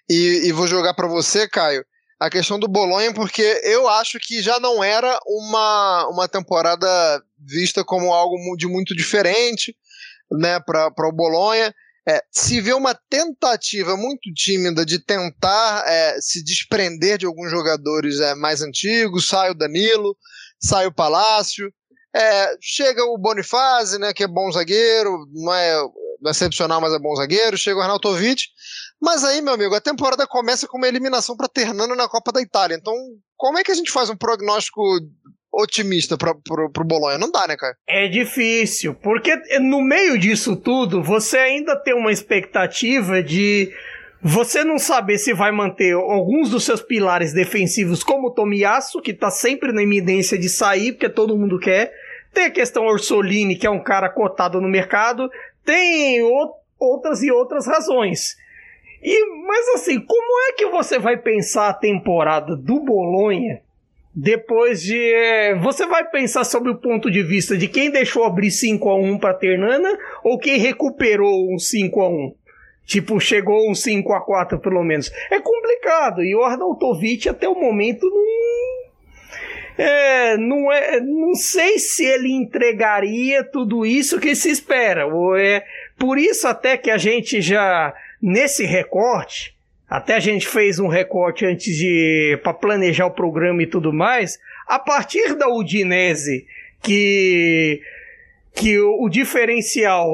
[0.08, 1.84] E, e vou jogar para você, Caio,
[2.18, 7.84] a questão do Bolonha, porque eu acho que já não era uma, uma temporada vista
[7.84, 9.76] como algo de muito diferente
[10.30, 11.74] né, para o Bolonha.
[12.06, 18.20] É, se vê uma tentativa muito tímida de tentar é, se desprender de alguns jogadores
[18.20, 20.14] é, mais antigos, sai o Danilo,
[20.60, 21.72] sai o Palácio,
[22.14, 25.76] é, chega o Bonifazzi, né, que é bom zagueiro, não é,
[26.20, 28.42] não é excepcional, mas é bom zagueiro, chega o Arnautovic,
[29.02, 32.40] mas aí, meu amigo, a temporada começa com uma eliminação para Ternano na Copa da
[32.40, 32.76] Itália.
[32.76, 32.94] Então,
[33.36, 34.80] como é que a gente faz um prognóstico
[35.52, 37.18] otimista para pro Bolonha?
[37.18, 37.76] Não dá, né, cara?
[37.86, 43.72] É difícil, porque no meio disso tudo, você ainda tem uma expectativa de
[44.22, 49.12] você não saber se vai manter alguns dos seus pilares defensivos, como o Tomiyasu, que
[49.12, 51.92] tá sempre na iminência de sair, porque todo mundo quer.
[52.34, 55.30] Tem a questão Orsolini, que é um cara cotado no mercado.
[55.64, 56.20] Tem
[56.78, 58.36] outras e outras razões.
[59.02, 63.60] E, mas assim, como é que você vai pensar a temporada do Bolonha
[64.14, 64.98] depois de.
[64.98, 68.96] É, você vai pensar sobre o ponto de vista de quem deixou abrir 5 a
[68.96, 72.34] 1 para Ternana ou quem recuperou um 5 a 1
[72.86, 75.10] Tipo, chegou um 5 a 4 pelo menos.
[75.30, 76.22] É complicado.
[76.22, 78.83] E o Arnautovic até o momento não.
[79.76, 85.06] É, não é, não sei se ele entregaria tudo isso que se espera.
[85.38, 85.64] É
[85.98, 89.54] por isso até que a gente já nesse recorte,
[89.88, 94.38] até a gente fez um recorte antes de para planejar o programa e tudo mais,
[94.66, 96.46] a partir da Udinese
[96.82, 97.80] que
[98.54, 100.08] que o, o diferencial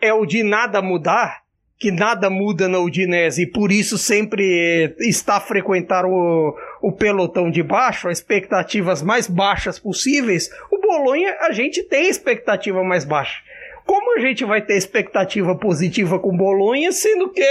[0.00, 1.42] é o de nada mudar,
[1.78, 7.50] que nada muda na Udinese e por isso sempre está a frequentar o, o pelotão
[7.50, 13.40] de baixo, as expectativas mais baixas possíveis, o Bolonha a gente tem expectativa mais baixa.
[13.86, 17.42] Como a gente vai ter expectativa positiva com o Bolonha, sendo que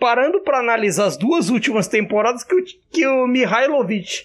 [0.00, 4.24] parando para analisar as duas últimas temporadas que o, que o Mihailovic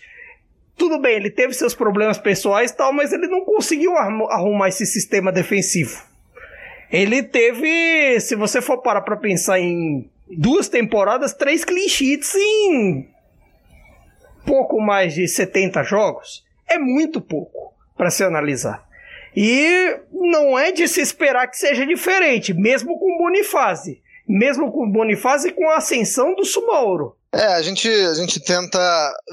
[0.75, 5.31] tudo bem, ele teve seus problemas pessoais tal, mas ele não conseguiu arrumar esse sistema
[5.31, 6.03] defensivo.
[6.91, 13.07] Ele teve, se você for parar para pensar em duas temporadas, três clean sheets em
[14.45, 16.43] pouco mais de 70 jogos.
[16.67, 18.85] É muito pouco para se analisar.
[19.35, 24.01] E não é de se esperar que seja diferente, mesmo com Bonifase.
[24.27, 27.15] Mesmo com Bonifase com a ascensão do Sumaoro.
[27.33, 28.79] É, a gente, a gente tenta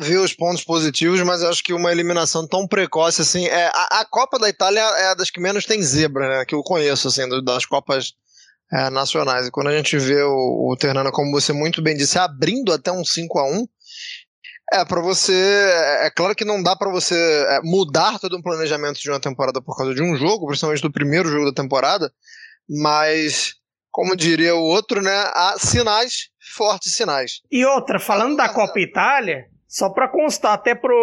[0.00, 3.46] ver os pontos positivos, mas eu acho que uma eliminação tão precoce assim.
[3.46, 6.44] É, a, a Copa da Itália é a das que menos tem zebra, né?
[6.44, 8.14] Que eu conheço, assim, das Copas
[8.72, 9.46] é, nacionais.
[9.46, 13.04] E quando a gente vê o, o como você muito bem disse, abrindo até um
[13.04, 13.68] 5 a 1
[14.72, 15.32] é, para você.
[15.32, 17.14] É, é claro que não dá para você
[17.48, 20.92] é, mudar todo um planejamento de uma temporada por causa de um jogo, principalmente do
[20.92, 22.12] primeiro jogo da temporada,
[22.68, 23.54] mas,
[23.90, 25.30] como diria o outro, né?
[25.34, 27.40] Há sinais fortes sinais.
[27.50, 30.94] E outra, falando da Copa Itália, só para constar, até pro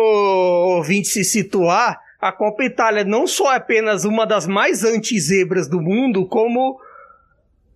[0.76, 5.82] ouvinte se situar, a Copa Itália não só é apenas uma das mais anti-zebras do
[5.82, 6.80] mundo, como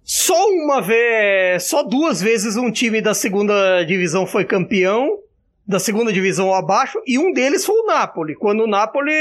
[0.03, 5.17] só uma vez, só duas vezes um time da segunda divisão foi campeão,
[5.65, 9.11] da segunda divisão abaixo, e um deles foi o Napoli, quando o Napoli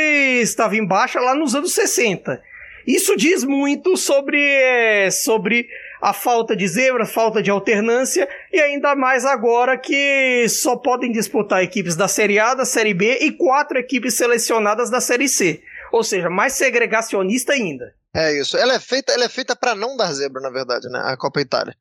[0.40, 2.42] estava em baixa lá nos anos 60.
[2.86, 5.68] Isso diz muito sobre, sobre
[6.00, 11.62] a falta de zebra, falta de alternância, e ainda mais agora que só podem disputar
[11.62, 15.62] equipes da Série A, da Série B e quatro equipes selecionadas da Série C.
[15.92, 17.94] Ou seja, mais segregacionista ainda.
[18.14, 18.56] É isso.
[18.56, 21.00] Ela é feita, ela é feita para não dar zebra, na verdade, né?
[21.04, 21.76] A Copa Itália.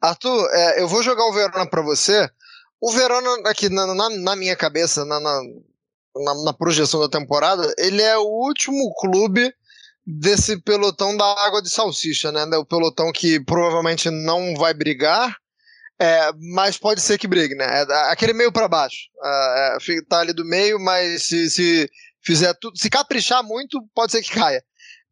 [0.00, 2.28] Arthur, é, eu vou jogar o Verona para você.
[2.80, 8.16] O Verona, aqui na, na, na minha cabeça, na, na, projeção da temporada, ele é
[8.16, 9.52] o último clube
[10.06, 12.44] desse pelotão da água de salsicha, né?
[12.56, 15.34] O pelotão que provavelmente não vai brigar,
[15.98, 17.64] é, mas pode ser que brigue, né?
[17.88, 19.08] É, aquele meio para baixo.
[19.22, 21.90] É, é, tá ali do meio, mas se, se
[22.22, 24.62] fizer tudo, se caprichar muito, pode ser que caia.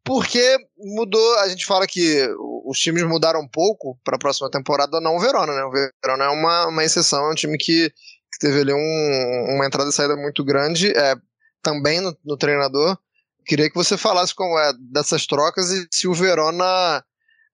[0.05, 2.27] Porque mudou, a gente fala que
[2.65, 5.63] os times mudaram um pouco para a próxima temporada, não o Verona, né?
[5.63, 9.65] O Verona é uma, uma exceção, é um time que, que teve ali um, uma
[9.65, 11.15] entrada e saída muito grande, é,
[11.61, 12.97] também no, no treinador.
[13.45, 17.03] Queria que você falasse como é dessas trocas e se o Verona.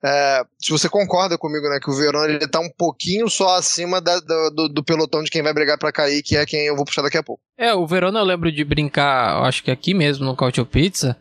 [0.02, 4.00] É, se você concorda comigo, né, que o Verona ele tá um pouquinho só acima
[4.00, 6.86] da, do, do, pelotão de quem vai brigar para cair, que é quem eu vou
[6.86, 7.44] puxar daqui a pouco.
[7.58, 11.18] É, o Verona eu lembro de brincar, acho que aqui mesmo no Cautio Pizza,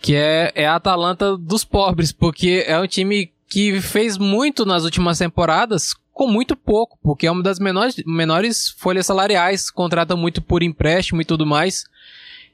[0.00, 4.84] que é, é a Atalanta dos pobres, porque é um time que fez muito nas
[4.84, 10.42] últimas temporadas com muito pouco, porque é uma das menores, menores folhas salariais, contrata muito
[10.42, 11.84] por empréstimo e tudo mais.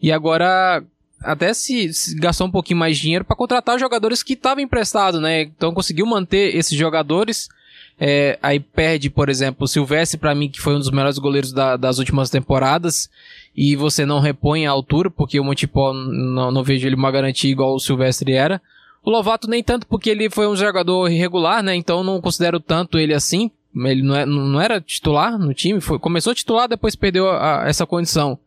[0.01, 0.84] E agora
[1.20, 5.20] até se, se, gastou um pouquinho mais de dinheiro para contratar jogadores que estavam emprestados,
[5.20, 5.42] né?
[5.42, 7.49] Então conseguiu manter esses jogadores.
[7.99, 11.53] É, aí perde, por exemplo, o Silvestre, para mim, que foi um dos melhores goleiros
[11.53, 13.11] da, das últimas temporadas,
[13.57, 17.50] e você não repõe a altura, porque o Montipó não, não vejo ele uma garantia
[17.50, 18.61] igual o Silvestre era.
[19.02, 21.74] O Lovato nem tanto, porque ele foi um jogador irregular, né?
[21.74, 23.50] Então não considero tanto ele assim.
[23.74, 27.68] Ele não, é, não era titular no time, foi, começou titular, depois perdeu a, a,
[27.68, 28.38] essa condição.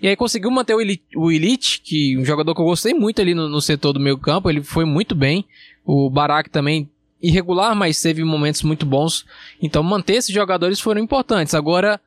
[0.00, 3.20] E aí conseguiu manter o Elite, o Elite que um jogador que eu gostei muito
[3.20, 5.44] ali no, no setor do meio campo, ele foi muito bem.
[5.84, 6.88] O Barak também
[7.22, 9.24] irregular, mas teve momentos muito bons.
[9.60, 11.54] Então manter esses jogadores foram importantes.
[11.54, 12.00] Agora,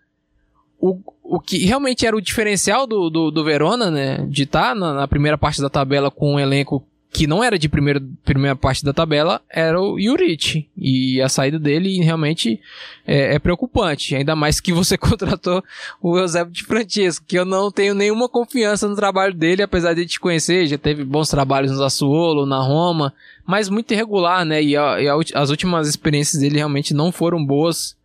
[0.79, 4.75] o, o que realmente era o diferencial do, do, do Verona, né, de estar tá
[4.75, 8.55] na, na, primeira parte da tabela com um elenco que não era de primeiro, primeira
[8.55, 10.69] parte da tabela, era o Juric.
[10.77, 12.61] E a saída dele realmente
[13.05, 14.15] é, é, preocupante.
[14.15, 15.63] Ainda mais que você contratou
[16.01, 20.05] o Eusébio de Francesco, que eu não tenho nenhuma confiança no trabalho dele, apesar de
[20.05, 20.67] te conhecer.
[20.67, 23.11] Já teve bons trabalhos no Sassuolo, na Roma,
[23.43, 24.61] mas muito irregular, né?
[24.61, 27.97] E, a, e a, as últimas experiências dele realmente não foram boas.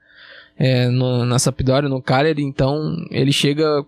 [0.59, 3.85] É, no, na Sampdoria, no Cagliari, então ele chega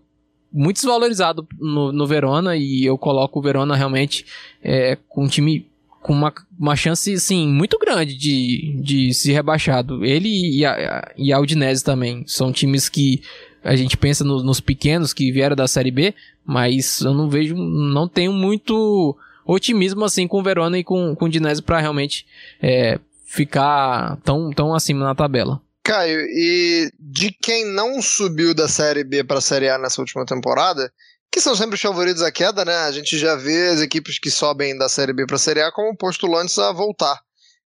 [0.52, 4.24] muito desvalorizado no, no Verona e eu coloco o Verona realmente
[4.62, 5.66] é, com um time
[6.06, 10.04] com uma, uma chance, sim, muito grande de, de ser rebaixado.
[10.04, 13.20] Ele e a, e a Udinese também são times que
[13.64, 16.14] a gente pensa no, nos pequenos que vieram da Série B,
[16.44, 21.24] mas eu não vejo, não tenho muito otimismo assim com o Verona e com, com
[21.24, 22.24] o Udinese para realmente
[22.62, 25.60] é, ficar tão, tão acima na tabela.
[25.86, 30.26] Caio, e de quem não subiu da Série B para a Série A nessa última
[30.26, 30.92] temporada,
[31.30, 32.74] que são sempre os favoritos à queda, né?
[32.74, 35.70] A gente já vê as equipes que sobem da Série B para a Série A
[35.70, 37.20] como postulantes a voltar.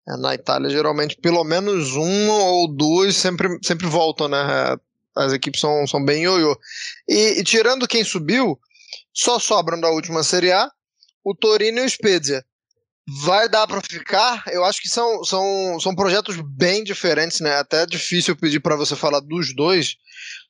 [0.09, 4.77] É, na Itália, geralmente, pelo menos um ou duas sempre, sempre voltam, né?
[5.17, 6.57] As equipes são, são bem ioiô.
[7.09, 8.57] E, e tirando quem subiu,
[9.12, 10.71] só sobram da última Série A
[11.25, 12.45] o Torino e o Spezia.
[13.07, 14.45] Vai dar para ficar?
[14.49, 17.57] Eu acho que são, são, são projetos bem diferentes, né?
[17.57, 19.97] Até é difícil pedir para você falar dos dois,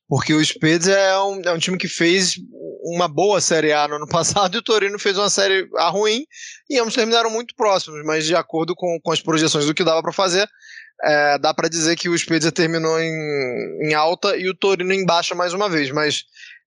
[0.09, 2.37] porque o Spezia é um, é um time que fez
[2.85, 6.25] uma boa Série A no ano passado e o Torino fez uma Série A ruim
[6.71, 10.01] e ambos terminaram muito próximos, mas de acordo com, com as projeções do que dava
[10.01, 10.49] para fazer,
[11.03, 15.05] é, dá para dizer que o Spezia terminou em, em alta e o Torino em
[15.05, 16.25] baixa mais uma vez, mas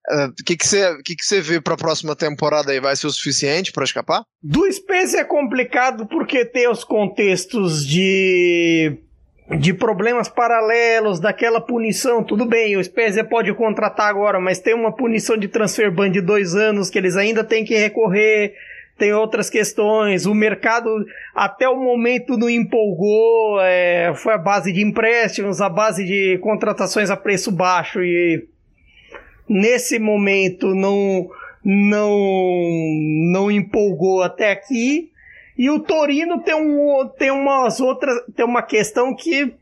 [0.10, 2.80] o uh, que que você que que vê para a próxima temporada aí?
[2.80, 4.24] Vai ser o suficiente para escapar?
[4.42, 8.98] Do Spezia é complicado porque tem os contextos de
[9.60, 14.94] de problemas paralelos, daquela punição, tudo bem, o Spezia pode contratar agora, mas tem uma
[14.94, 18.54] punição de transfer ban de dois anos que eles ainda têm que recorrer,
[18.98, 20.90] tem outras questões, o mercado
[21.34, 27.10] até o momento não empolgou, é, foi a base de empréstimos, a base de contratações
[27.10, 28.46] a preço baixo e
[29.50, 31.30] nesse momento não
[31.64, 32.18] não
[33.32, 35.12] não empolgou até aqui.
[35.58, 39.54] E o Torino tem um tem umas outras tem uma questão que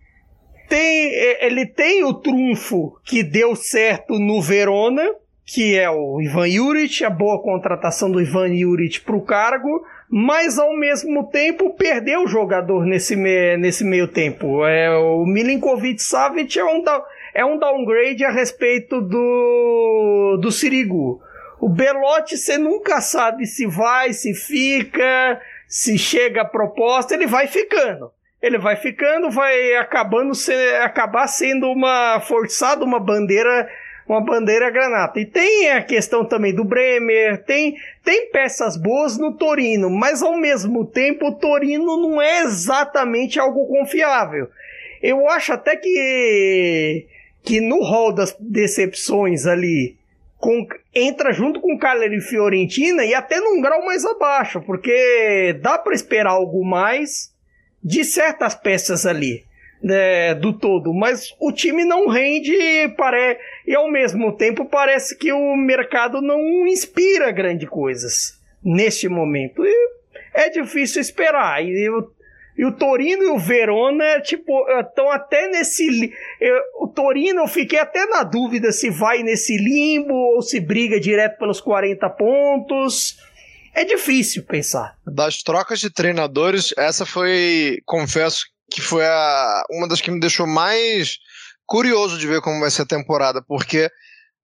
[0.68, 5.04] tem ele tem o trunfo que deu certo no Verona,
[5.46, 10.58] que é o Ivan Juric, a boa contratação do Ivan Juric para o cargo, mas
[10.58, 14.66] ao mesmo tempo perdeu o jogador nesse, me, nesse meio tempo.
[14.66, 16.84] É, o Milinkovic Savic é um
[17.36, 21.22] é um downgrade a respeito do, do Sirigu.
[21.60, 27.48] O Belotti você nunca sabe se vai, se fica, se chega a proposta, ele vai
[27.48, 28.10] ficando.
[28.42, 33.70] Ele vai ficando, vai acabando se, acabar sendo uma forçada uma bandeira
[34.08, 35.20] uma bandeira granata.
[35.20, 40.38] E tem a questão também do Bremer, tem, tem peças boas no Torino, mas ao
[40.38, 44.48] mesmo tempo o Torino não é exatamente algo confiável.
[45.02, 47.08] Eu acho até que
[47.46, 49.98] que no rol das decepções ali
[50.38, 55.78] com, entra junto com Cagliari e Fiorentina e até num grau mais abaixo, porque dá
[55.78, 57.34] para esperar algo mais
[57.84, 59.44] de certas peças ali
[59.82, 62.56] né, do todo, mas o time não rende
[62.98, 63.38] pare...
[63.68, 69.64] e ao mesmo tempo parece que o mercado não inspira grande coisas neste momento.
[69.64, 69.90] E
[70.34, 71.64] é difícil esperar.
[71.64, 72.12] E eu
[72.58, 76.14] e o Torino e o Verona, tipo, estão até nesse.
[76.40, 81.00] Eu, o Torino, eu fiquei até na dúvida se vai nesse limbo ou se briga
[81.00, 83.18] direto pelos 40 pontos.
[83.74, 84.96] É difícil pensar.
[85.06, 90.48] Das trocas de treinadores, essa foi, confesso, que foi a, uma das que me deixou
[90.48, 91.18] mais
[91.66, 93.90] curioso de ver como vai ser a temporada, porque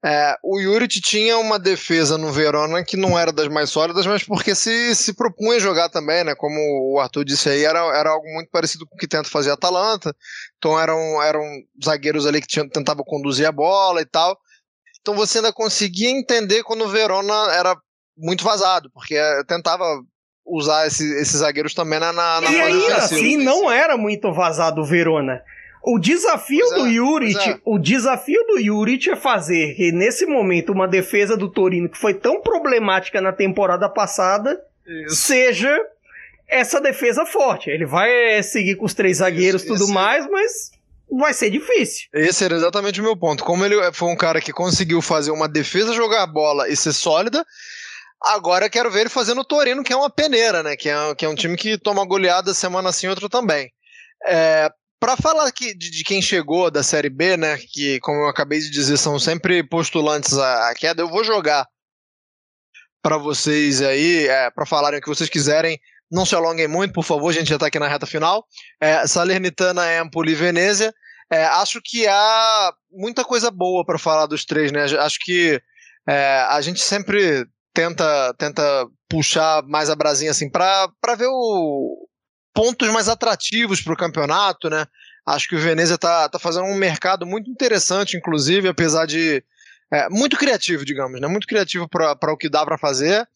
[0.04, 4.24] é, o Juric tinha uma defesa no Verona que não era das mais sólidas, mas
[4.24, 6.34] porque se, se propunha jogar também, né?
[6.34, 6.56] Como
[6.94, 9.54] o Arthur disse aí, era, era algo muito parecido com o que tenta fazer a
[9.54, 10.16] Atalanta.
[10.58, 11.44] Então eram, eram
[11.84, 14.36] zagueiros ali que tinham, tentavam conduzir a bola e tal.
[15.02, 17.78] Então você ainda conseguia entender quando o Verona era
[18.18, 19.16] muito vazado, porque
[19.48, 19.86] tentava
[20.44, 24.82] usar esse, esses zagueiros também na, na, na e ainda assim não era muito vazado
[24.82, 25.44] o Verona.
[25.84, 27.60] O desafio do é, Juric, é.
[27.66, 32.14] o desafio do Juric é fazer que nesse momento uma defesa do Torino que foi
[32.14, 35.16] tão problemática na temporada passada Isso.
[35.16, 35.80] seja
[36.48, 37.70] essa defesa forte.
[37.70, 40.72] Ele vai é, seguir com os três zagueiros e tudo mais, mas
[41.10, 42.08] vai ser difícil.
[42.14, 43.44] Esse era exatamente o meu ponto.
[43.44, 46.94] Como ele foi um cara que conseguiu fazer uma defesa jogar a bola e ser
[46.94, 47.44] sólida,
[48.22, 50.76] agora eu quero ver ele fazendo o Torino, que é uma peneira, né?
[50.76, 53.72] Que é, que é um time que toma goleada semana sim, outra também.
[54.28, 54.70] É,
[55.02, 58.60] para falar que, de, de, quem chegou da Série B, né, que, como eu acabei
[58.60, 61.68] de dizer, são sempre postulantes à, à queda, eu vou jogar
[63.02, 65.80] para vocês aí, é, para falarem o que vocês quiserem.
[66.12, 68.46] Não se alonguem muito, por favor, a gente já está aqui na reta final.
[68.80, 70.94] É, Salernitana, Empoli e Venezia.
[71.32, 74.84] É, acho que há muita coisa boa para falar dos três, né?
[74.84, 75.60] Acho que
[76.08, 82.08] é, a gente sempre tenta, tenta puxar mais a brasinha assim para ver o,
[82.54, 84.86] pontos mais atrativos para o campeonato, né?
[85.26, 89.44] Acho que o Venezia está tá fazendo um mercado muito interessante, inclusive, apesar de.
[89.94, 91.28] É, muito criativo, digamos, né?
[91.28, 93.28] Muito criativo para o que dá para fazer.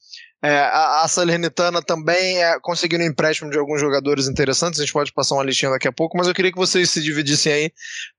[0.42, 4.80] É, a, a, Salernitana também é conseguindo um empréstimo de alguns jogadores interessantes.
[4.80, 7.02] A gente pode passar uma listinha daqui a pouco, mas eu queria que vocês se
[7.02, 7.74] dividissem aí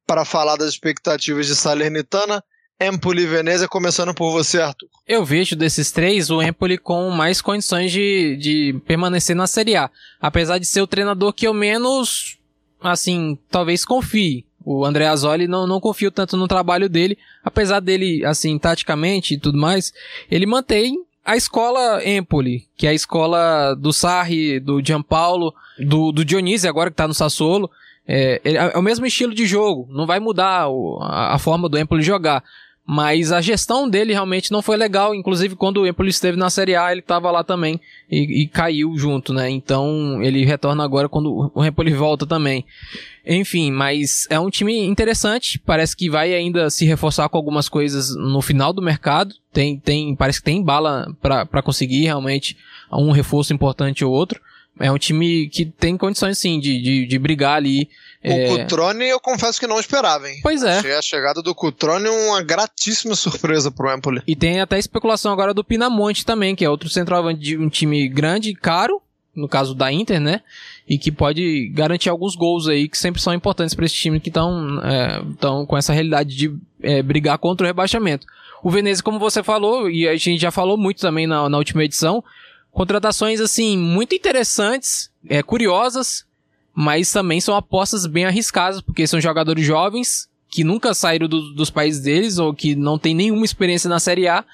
[0.07, 2.43] para falar das expectativas de Salernitana,
[2.81, 4.89] Empoli Venezia, começando por você, Arthur.
[5.09, 9.91] Eu vejo desses três o Empoli com mais condições de, de permanecer na Série A.
[10.21, 12.39] Apesar de ser o treinador que eu menos,
[12.81, 14.45] assim, talvez confie.
[14.63, 19.39] O André Azzoli não, não confio tanto no trabalho dele, apesar dele, assim, taticamente e
[19.39, 19.93] tudo mais,
[20.31, 26.25] ele mantém a escola Empoli, que é a escola do Sarri, do Gianpaolo, do, do
[26.25, 27.71] Dionísio agora que tá no Sassuolo,
[28.09, 30.69] é, é, o mesmo estilo de jogo, não vai mudar
[31.01, 32.45] a, a, forma do Empoli jogar.
[32.89, 35.13] Mas a gestão dele realmente não foi legal.
[35.13, 38.97] Inclusive, quando o Empoli esteve na Série A, ele estava lá também e, e, caiu
[38.97, 39.51] junto, né?
[39.51, 42.65] Então, ele retorna agora quando o Empoli volta também.
[43.27, 45.59] Enfim, mas é um time interessante.
[45.59, 49.35] Parece que vai ainda se reforçar com algumas coisas no final do mercado.
[49.53, 52.57] Tem, tem, parece que tem bala para conseguir realmente
[52.93, 54.41] um reforço importante ou outro.
[54.79, 57.89] É um time que tem condições, sim, de, de, de brigar ali.
[58.27, 58.49] O é...
[58.49, 60.41] Cutrone eu confesso que não esperava, hein?
[60.43, 60.79] Pois é.
[60.79, 64.23] Achei a chegada do Cutrone uma gratíssima surpresa pro Empoli.
[64.27, 68.09] E tem até especulação agora do Pinamonte também, que é outro centroavante de um time
[68.09, 69.01] grande, caro,
[69.35, 70.41] no caso da Inter, né?
[70.89, 74.31] E que pode garantir alguns gols aí, que sempre são importantes para esse time que
[74.31, 75.23] estão é,
[75.67, 78.27] com essa realidade de é, brigar contra o rebaixamento.
[78.63, 81.85] O Veneza, como você falou, e a gente já falou muito também na, na última
[81.85, 82.25] edição,
[82.77, 86.26] Contratações, assim, muito interessantes, é, curiosas,
[86.77, 91.71] mas também são apostas bem arriscadas, porque são jogadores jovens que nunca saíram do, dos
[91.71, 94.45] países deles ou que não tem nenhuma experiência na Série A.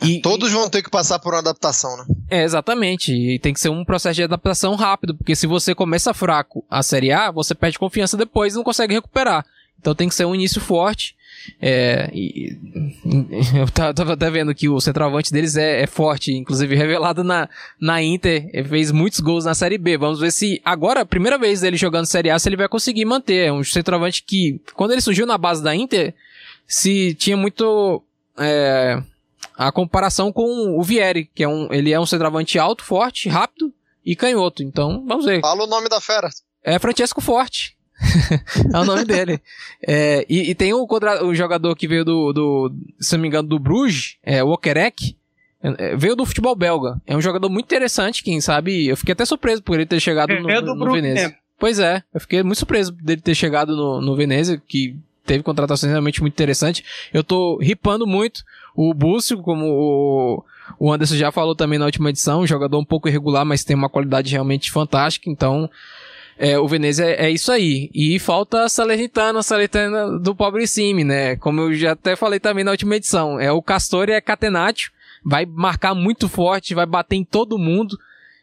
[0.00, 2.04] E, Todos vão ter que passar por uma adaptação, né?
[2.30, 3.12] É, exatamente.
[3.12, 6.82] E tem que ser um processo de adaptação rápido, porque se você começa fraco a
[6.84, 9.44] Série A, você perde confiança depois e não consegue recuperar.
[9.78, 11.16] Então tem que ser um início forte.
[11.60, 12.58] É, e,
[13.54, 17.48] eu tava até vendo que o centroavante deles é, é, forte, inclusive revelado na,
[17.80, 19.96] na Inter, ele fez muitos gols na Série B.
[19.96, 23.04] Vamos ver se agora, a primeira vez dele jogando Série A, se ele vai conseguir
[23.04, 23.46] manter.
[23.46, 26.14] É um centroavante que, quando ele surgiu na base da Inter,
[26.66, 28.02] se tinha muito
[28.38, 29.00] é,
[29.56, 33.72] a comparação com o Vieri, que é um, ele é um centroavante alto, forte, rápido
[34.04, 34.62] e canhoto.
[34.62, 35.40] Então, vamos ver.
[35.40, 36.28] Fala o nome da fera.
[36.62, 37.75] É Francesco Forte.
[38.72, 39.40] é o nome dele.
[39.86, 43.48] É, e, e, tem o, o, jogador que veio do, do, se não me engano,
[43.48, 45.16] do Bruges, é, o Okerek,
[45.62, 47.00] é, veio do futebol belga.
[47.06, 48.86] É um jogador muito interessante, quem sabe.
[48.86, 51.34] Eu fiquei até surpreso por ele ter chegado no, no, no Veneza.
[51.58, 54.94] Pois é, eu fiquei muito surpreso dele ter chegado no, no Veneza, que
[55.24, 56.84] teve contratações realmente muito interessantes.
[57.12, 58.44] Eu tô ripando muito
[58.74, 60.44] o Búcio, como o,
[60.78, 63.74] o Anderson já falou também na última edição, um jogador um pouco irregular, mas tem
[63.74, 65.30] uma qualidade realmente fantástica.
[65.30, 65.68] Então,
[66.38, 67.90] é, o Venezia é, é, isso aí.
[67.94, 71.36] E falta a Salernitana, a Salernitana do pobre Cime, né?
[71.36, 73.40] Como eu já até falei também na última edição.
[73.40, 74.90] É o Castor e a Catenaccio.
[75.24, 77.98] Vai marcar muito forte, vai bater em todo mundo.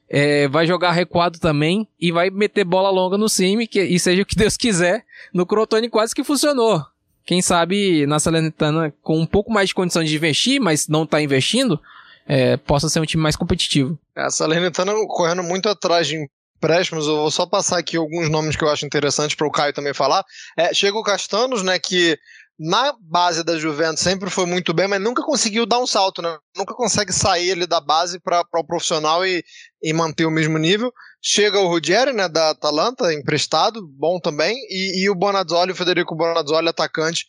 [0.10, 4.22] É, vai jogar recuado também e vai meter bola longa no Cime, que, e seja
[4.22, 5.06] o que Deus quiser.
[5.34, 6.84] No Crotone quase que funcionou.
[7.26, 11.22] Quem sabe na Salernitana, com um pouco mais de condição de investir, mas não tá
[11.22, 11.80] investindo,
[12.28, 13.98] é, possa ser um time mais competitivo.
[14.16, 16.28] A Salernitana correndo muito atrás de
[16.64, 19.74] empréstimos, eu vou só passar aqui alguns nomes que eu acho interessantes para o Caio
[19.74, 20.24] também falar.
[20.58, 22.18] É, chega o Castanos, né, que
[22.58, 26.38] na base da Juventus sempre foi muito bem, mas nunca conseguiu dar um salto, né?
[26.56, 29.44] Nunca consegue sair ali da base para o profissional e,
[29.82, 30.94] e manter o mesmo nível.
[31.22, 36.16] Chega o Ruggeri, né, da Atalanta, emprestado, bom também, e, e o Bonazzoli, o Federico
[36.16, 37.26] Bonazzoli, atacante,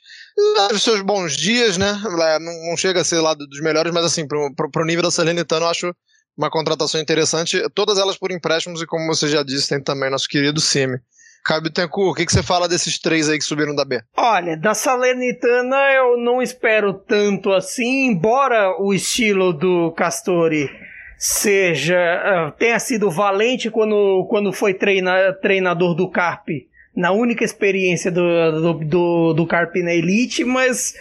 [0.73, 1.99] os seus bons dias, né?
[2.21, 5.11] É, não, não chega a ser lá dos melhores, mas assim, para o nível da
[5.11, 5.95] Salernitano, eu acho
[6.37, 10.29] uma contratação interessante, todas elas por empréstimos e como você já disse, tem também nosso
[10.29, 10.99] querido Simi.
[11.45, 14.01] Caio Tenku, o que, que você fala desses três aí que subiram da B?
[14.17, 20.71] Olha, da Salernitana eu não espero tanto assim, embora o estilo do Castori
[21.19, 21.97] seja
[22.49, 26.67] uh, tenha sido valente quando, quando foi treina, treinador do Carpe
[26.97, 30.95] na única experiência do, do, do, do Carpe na Elite, mas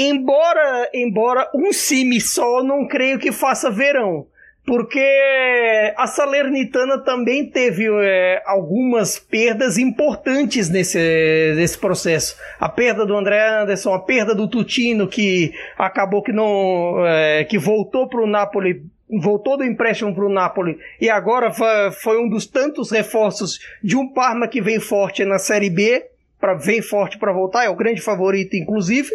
[0.00, 4.28] Embora, embora um cime só, não creio que faça verão.
[4.64, 5.02] Porque
[5.96, 10.98] a Salernitana também teve é, algumas perdas importantes nesse,
[11.56, 12.36] nesse processo.
[12.60, 17.04] A perda do André Anderson, a perda do Tutino, que acabou que não.
[17.04, 21.50] É, que voltou para o Napoli voltou do empréstimo para o Napoli e agora
[21.90, 26.04] foi um dos tantos reforços de um Parma que vem forte na Série B,
[26.38, 29.10] pra, vem forte para voltar, é o grande favorito, inclusive.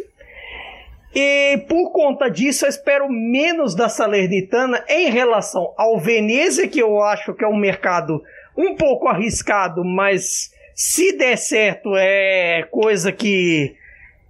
[1.16, 7.02] E por conta disso, eu espero menos da Salernitana em relação ao Venezia, que eu
[7.02, 8.24] acho que é um mercado
[8.58, 13.76] um pouco arriscado, mas Se der certo, é coisa que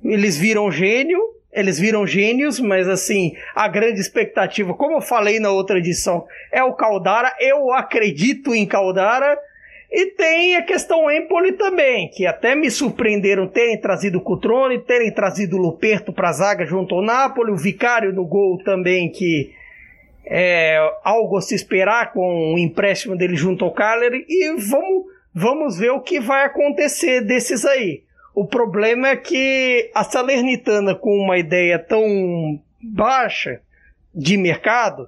[0.04, 1.20] eles viram gênio,
[1.54, 6.62] eles viram gênios, mas assim, a grande expectativa, como eu falei na outra edição, é
[6.64, 7.34] o Caldara.
[7.40, 9.38] Eu acredito em Caldara.
[9.94, 15.14] E tem a questão Empoli também, que até me surpreenderam terem trazido o Cutrone, terem
[15.14, 19.54] trazido o Luperto para a zaga junto ao Napoli, o Vicário no gol também, que
[20.26, 24.26] é algo a se esperar com o empréstimo dele junto ao Cagliari.
[24.28, 28.02] E vamos, vamos ver o que vai acontecer desses aí.
[28.34, 33.62] O problema é que a Salernitana, com uma ideia tão baixa
[34.12, 35.08] de mercado,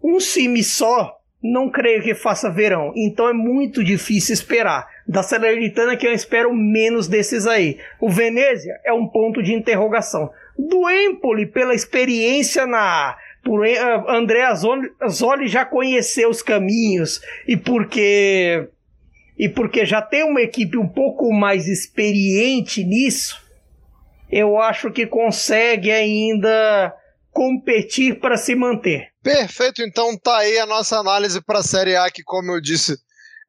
[0.00, 2.92] um time só não creio que faça verão.
[2.96, 4.88] Então é muito difícil esperar.
[5.06, 7.78] Da Salernitana que eu espero menos desses aí.
[8.00, 10.30] O Venezia é um ponto de interrogação.
[10.58, 13.78] Do Empoli, pela experiência na por eh,
[14.08, 18.68] André Azzoli já conheceu os caminhos e porque
[19.38, 23.40] e porque já tem uma equipe um pouco mais experiente nisso,
[24.30, 26.92] eu acho que consegue ainda
[27.30, 29.07] competir para se manter.
[29.28, 32.96] Perfeito, então tá aí a nossa análise para a Série A, que, como eu disse,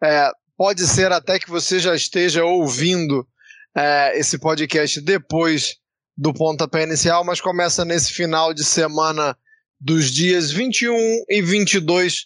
[0.03, 3.25] é, pode ser até que você já esteja ouvindo
[3.73, 5.77] é, esse podcast depois
[6.17, 9.37] do pontapé inicial, mas começa nesse final de semana
[9.79, 12.25] dos dias 21 e 22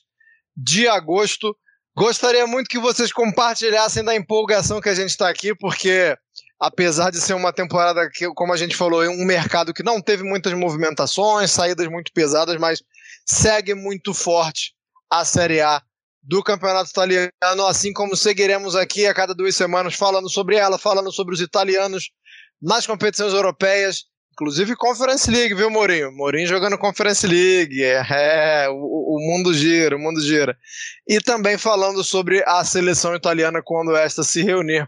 [0.58, 1.56] de agosto.
[1.96, 6.18] Gostaria muito que vocês compartilhassem da empolgação que a gente está aqui, porque
[6.60, 10.02] apesar de ser uma temporada que, como a gente falou, é um mercado que não
[10.02, 12.82] teve muitas movimentações, saídas muito pesadas, mas
[13.26, 14.74] segue muito forte
[15.10, 15.82] a Série A
[16.22, 21.12] do Campeonato Italiano, assim como seguiremos aqui a cada duas semanas falando sobre ela, falando
[21.12, 22.12] sobre os italianos
[22.62, 26.12] nas competições europeias Inclusive Conference League, viu, Mourinho?
[26.12, 27.84] Mourinho jogando Conference League.
[27.84, 30.58] É, é o, o, mundo gira, o mundo gira.
[31.08, 34.88] E também falando sobre a seleção italiana quando esta se reunir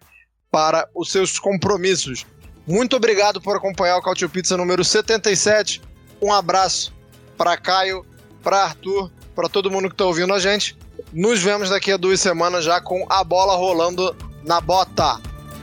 [0.49, 2.25] para os seus compromissos.
[2.65, 5.79] Muito obrigado por acompanhar o Cautio Pizza número 77.
[6.19, 6.91] Um abraço
[7.37, 8.03] para Caio,
[8.45, 10.77] para Arthur, para todo mundo que está ouvindo a gente.
[11.11, 14.15] Nos vemos daqui a duas semanas já com a bola rolando
[14.45, 15.19] na bota.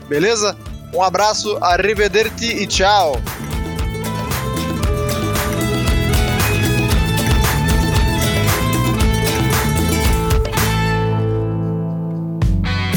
[0.08, 0.58] Beleza?
[0.92, 3.14] Um abraço, arrivederci e tchau!